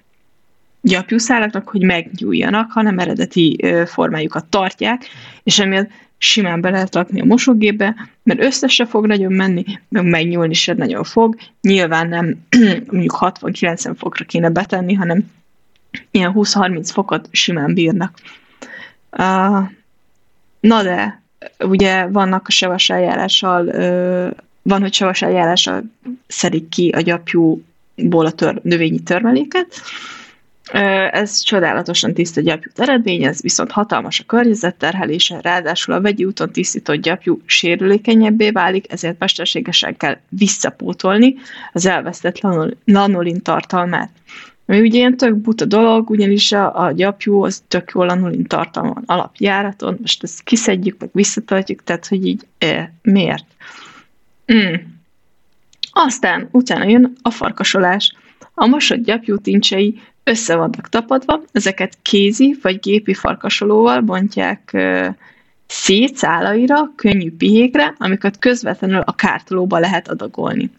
gyapjúszálaknak, 0.86 1.68
hogy 1.68 1.82
megnyúljanak, 1.82 2.72
hanem 2.72 2.98
eredeti 2.98 3.58
formájukat 3.86 4.44
tartják, 4.44 5.04
és 5.42 5.58
emiatt 5.58 5.90
simán 6.18 6.60
be 6.60 6.70
lehet 6.70 6.94
rakni 6.94 7.20
a 7.20 7.24
mosógépbe, 7.24 7.94
mert 8.22 8.42
össze 8.42 8.68
se 8.68 8.86
fog 8.86 9.06
nagyon 9.06 9.32
menni, 9.32 9.64
meg 9.88 10.04
megnyúlni 10.04 10.54
se 10.54 10.72
nagyon 10.72 11.04
fog. 11.04 11.36
Nyilván 11.60 12.08
nem 12.08 12.46
mondjuk 12.90 13.16
60-90 13.20 13.94
fokra 13.98 14.24
kéne 14.24 14.50
betenni, 14.50 14.94
hanem 14.94 15.30
ilyen 16.10 16.32
20-30 16.34 16.88
fokot 16.92 17.28
simán 17.30 17.74
bírnak. 17.74 18.18
Uh, 19.10 19.68
na 20.60 20.82
de, 20.82 21.22
ugye 21.58 22.06
vannak 22.06 22.46
a 22.48 22.50
savas 22.50 22.90
eljárással, 22.90 23.66
uh, 23.66 24.30
van, 24.62 24.80
hogy 24.80 24.94
savas 24.94 25.22
eljárással 25.22 25.82
szedik 26.26 26.68
ki 26.68 26.88
a 26.88 27.00
gyapjúból 27.00 28.26
a 28.26 28.30
tör, 28.30 28.60
növényi 28.62 28.98
törmeléket, 29.00 29.80
ez 30.72 31.40
csodálatosan 31.40 32.14
tiszta 32.14 32.40
gyapjút 32.40 32.78
eredményez, 32.80 33.42
viszont 33.42 33.70
hatalmas 33.70 34.20
a 34.20 34.24
környezetterhelése, 34.24 35.40
ráadásul 35.42 35.94
a 35.94 36.00
vegyi 36.00 36.24
úton 36.24 36.50
tisztított 36.52 36.96
gyapjú 36.96 37.40
sérülékenyebbé 37.44 38.50
válik, 38.50 38.92
ezért 38.92 39.18
mesterségesen 39.18 39.96
kell 39.96 40.18
visszapótolni 40.28 41.34
az 41.72 41.86
elvesztett 41.86 42.40
lanolin 42.84 43.42
tartalmát. 43.42 44.10
Ami 44.66 44.80
ugye 44.80 44.98
ilyen 44.98 45.16
tök 45.16 45.36
buta 45.36 45.64
dolog, 45.64 46.10
ugyanis 46.10 46.52
a, 46.52 46.84
a 46.84 46.92
gyapjú 46.92 47.42
az 47.42 47.62
tök 47.68 47.90
jó 47.94 48.04
lanolin 48.04 48.44
tartalma 48.44 49.02
alapjáraton, 49.06 49.96
most 50.00 50.22
ezt 50.22 50.42
kiszedjük, 50.42 51.00
meg 51.00 51.08
visszatartjuk, 51.12 51.84
tehát 51.84 52.06
hogy 52.06 52.26
így 52.26 52.46
e, 52.58 52.92
miért? 53.02 53.44
Mm. 54.52 54.74
Aztán 55.90 56.48
utána 56.50 56.84
jön 56.84 57.12
a 57.22 57.30
farkasolás. 57.30 58.14
A 58.54 58.66
mosott 58.66 59.04
gyapjú 59.04 59.36
tincsei 59.36 60.00
össze 60.26 60.56
vannak 60.56 60.88
tapadva, 60.88 61.42
ezeket 61.52 61.98
kézi 62.02 62.58
vagy 62.62 62.78
gépi 62.80 63.14
farkasolóval 63.14 64.00
bontják 64.00 64.76
szét 65.66 66.16
szálaira, 66.16 66.92
könnyű 66.96 67.32
pihékre, 67.32 67.94
amiket 67.98 68.38
közvetlenül 68.38 69.00
a 69.00 69.14
kártolóba 69.14 69.78
lehet 69.78 70.08
adagolni. 70.08 70.70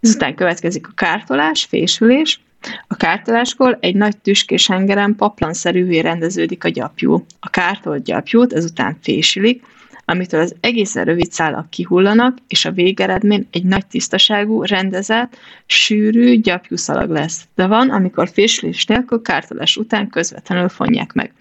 Ezután 0.00 0.34
következik 0.34 0.88
a 0.88 0.92
kártolás, 0.94 1.64
fésülés. 1.64 2.40
A 2.88 2.96
kártoláskor 2.96 3.78
egy 3.80 3.94
nagy 3.94 4.18
tüskés 4.18 4.66
hengeren 4.66 5.16
paplanszerűvé 5.16 5.98
rendeződik 5.98 6.64
a 6.64 6.68
gyapjú. 6.68 7.24
A 7.40 7.50
kártolt 7.50 8.02
gyapjút 8.02 8.52
ezután 8.52 8.96
fésülik, 9.02 9.62
amitől 10.04 10.40
az 10.40 10.54
egészen 10.60 11.04
rövid 11.04 11.32
szálak 11.32 11.70
kihullanak, 11.70 12.38
és 12.48 12.64
a 12.64 12.70
végeredmény 12.70 13.48
egy 13.50 13.64
nagy 13.64 13.86
tisztaságú, 13.86 14.62
rendezett, 14.64 15.36
sűrű 15.66 16.40
gyapjúszalag 16.40 17.10
lesz. 17.10 17.44
De 17.54 17.66
van, 17.66 17.90
amikor 17.90 18.28
fésülés 18.28 18.86
nélkül 18.86 19.22
kártolás 19.22 19.76
után 19.76 20.08
közvetlenül 20.08 20.68
fonják 20.68 21.12
meg. 21.12 21.32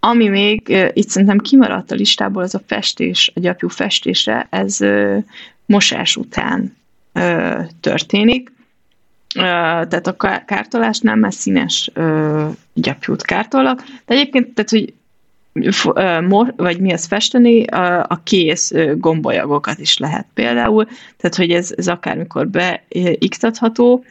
Ami 0.00 0.28
még 0.28 0.68
itt 0.92 1.08
szerintem 1.08 1.38
kimaradt 1.38 1.90
a 1.90 1.94
listából, 1.94 2.42
az 2.42 2.54
a 2.54 2.60
festés, 2.66 3.32
a 3.34 3.40
gyapjú 3.40 3.68
festése, 3.68 4.46
ez 4.50 4.78
mosás 5.66 6.16
után 6.16 6.76
történik. 7.80 8.52
Tehát 9.32 10.06
a 10.06 10.16
kártolásnál 10.44 11.16
már 11.16 11.32
színes 11.32 11.90
gyapjút 12.72 13.22
kártolnak. 13.22 13.84
De 14.06 14.14
egyébként, 14.14 14.54
tehát, 14.54 14.70
hogy 14.70 14.92
vagy 16.56 16.80
mi 16.80 16.92
az 16.92 17.06
festeni, 17.06 17.64
a, 17.64 17.98
a 18.08 18.20
kész 18.24 18.72
gombolyagokat 18.96 19.78
is 19.78 19.98
lehet 19.98 20.26
például, 20.34 20.84
tehát 21.16 21.36
hogy 21.36 21.50
ez, 21.50 21.74
ez 21.76 21.88
akármikor 21.88 22.48
beiktatható, 22.48 24.04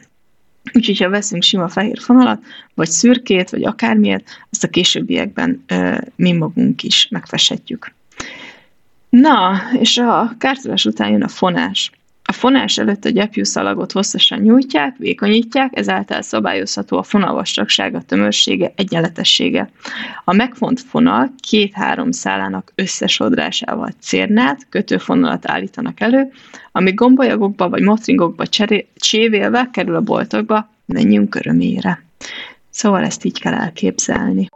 úgyhogy 0.72 0.98
ha 0.98 1.08
veszünk 1.08 1.42
sima 1.42 1.68
fehér 1.68 1.98
fonalat, 2.00 2.42
vagy 2.74 2.88
szürkét, 2.88 3.50
vagy 3.50 3.64
akármilyet, 3.64 4.24
azt 4.50 4.64
a 4.64 4.68
későbbiekben 4.68 5.64
mi 6.16 6.32
magunk 6.32 6.82
is 6.82 7.08
megfeshetjük. 7.10 7.94
Na, 9.08 9.60
és 9.80 9.98
a 9.98 10.34
kártolás 10.38 10.84
után 10.84 11.10
jön 11.10 11.22
a 11.22 11.28
fonás. 11.28 11.90
A 12.30 12.32
fonás 12.32 12.78
előtt 12.78 13.04
a 13.04 13.08
gyepjúszalagot 13.08 13.92
hosszasan 13.92 14.38
nyújtják, 14.38 14.96
vékonyítják, 14.96 15.78
ezáltal 15.78 16.22
szabályozható 16.22 16.98
a 16.98 17.02
fonal 17.02 17.34
vastagsága, 17.34 18.02
tömörsége, 18.02 18.72
egyenletessége. 18.76 19.70
A 20.24 20.32
megfont 20.32 20.80
fonal 20.80 21.34
két-három 21.40 22.10
szálának 22.10 22.72
összesodrásával 22.74 23.90
cérnát, 24.00 24.66
kötőfonalat 24.68 25.50
állítanak 25.50 26.00
elő, 26.00 26.32
ami 26.72 26.92
gombolyagokba 26.92 27.68
vagy 27.68 27.82
motringokba 27.82 28.44
csévélve 28.96 29.68
kerül 29.72 29.94
a 29.94 30.00
boltokba, 30.00 30.68
menjünk 30.86 31.34
örömére. 31.34 32.02
Szóval 32.70 33.04
ezt 33.04 33.24
így 33.24 33.40
kell 33.40 33.54
elképzelni. 33.54 34.48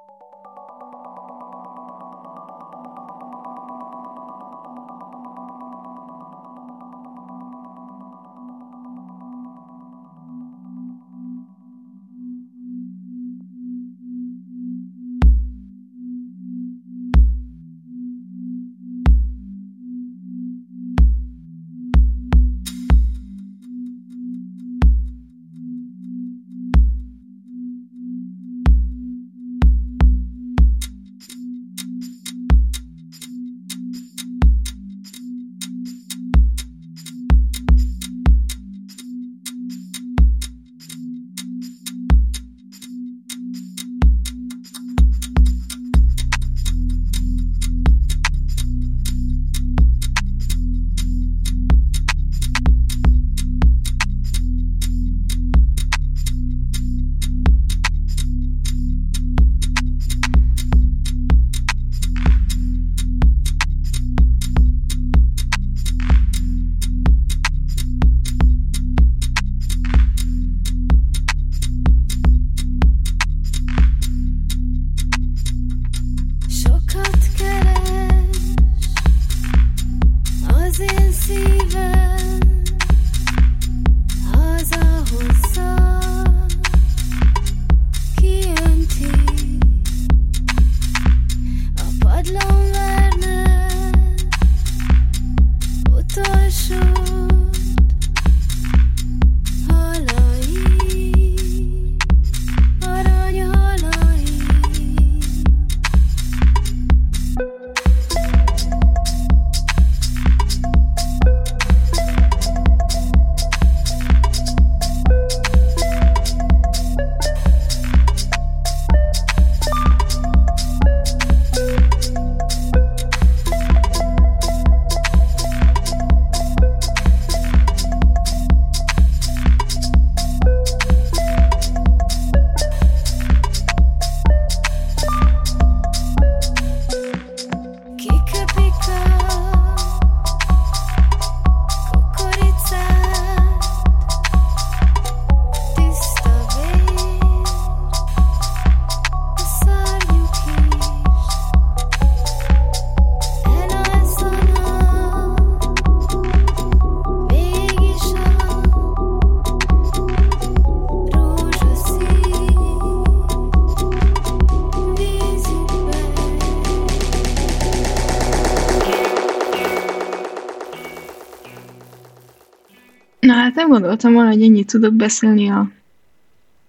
Gondoltam 173.73 174.13
volna, 174.13 174.29
hogy 174.29 174.43
ennyit 174.43 174.67
tudok 174.67 174.95
beszélni 174.95 175.49
a 175.49 175.71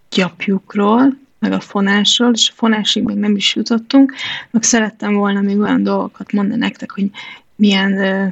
gyapjukról, 0.09 1.17
meg 1.39 1.51
a 1.51 1.59
fonásról, 1.59 2.31
és 2.33 2.49
a 2.49 2.53
fonásig 2.55 3.03
még 3.03 3.15
nem 3.15 3.35
is 3.35 3.55
jutottunk, 3.55 4.13
meg 4.51 4.63
szerettem 4.63 5.13
volna 5.13 5.41
még 5.41 5.59
olyan 5.59 5.83
dolgokat 5.83 6.31
mondani 6.31 6.59
nektek, 6.59 6.91
hogy 6.91 7.09
milyen 7.55 7.97
ö, 7.97 8.25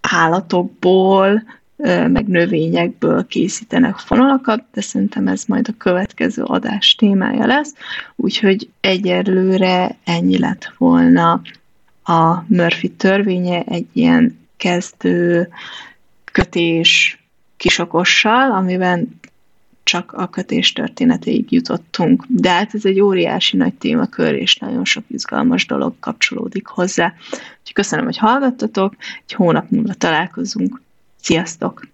állatokból, 0.00 1.42
ö, 1.76 2.08
meg 2.08 2.26
növényekből 2.26 3.26
készítenek 3.26 3.96
fonalakat, 3.96 4.64
de 4.72 4.80
szerintem 4.80 5.28
ez 5.28 5.44
majd 5.44 5.68
a 5.68 5.76
következő 5.78 6.42
adás 6.42 6.94
témája 6.94 7.46
lesz, 7.46 7.74
úgyhogy 8.16 8.68
egyelőre 8.80 9.96
ennyi 10.04 10.38
lett 10.38 10.72
volna 10.78 11.40
a 12.04 12.44
Murphy 12.46 12.88
törvénye, 12.88 13.62
egy 13.62 13.86
ilyen 13.92 14.38
kezdő 14.56 15.48
kötés 16.32 17.18
kisokossal, 17.64 18.52
amiben 18.52 19.20
csak 19.82 20.12
a 20.12 20.28
kötés 20.28 20.72
történetéig 20.72 21.52
jutottunk. 21.52 22.24
De 22.28 22.50
hát 22.50 22.74
ez 22.74 22.84
egy 22.84 23.00
óriási 23.00 23.56
nagy 23.56 23.74
témakör, 23.74 24.34
és 24.34 24.56
nagyon 24.56 24.84
sok 24.84 25.04
izgalmas 25.08 25.66
dolog 25.66 25.94
kapcsolódik 26.00 26.66
hozzá. 26.66 27.14
Úgyhogy 27.30 27.72
köszönöm, 27.72 28.04
hogy 28.04 28.16
hallgattatok, 28.16 28.94
egy 29.26 29.32
hónap 29.32 29.70
múlva 29.70 29.94
találkozunk. 29.94 30.80
Sziasztok! 31.20 31.88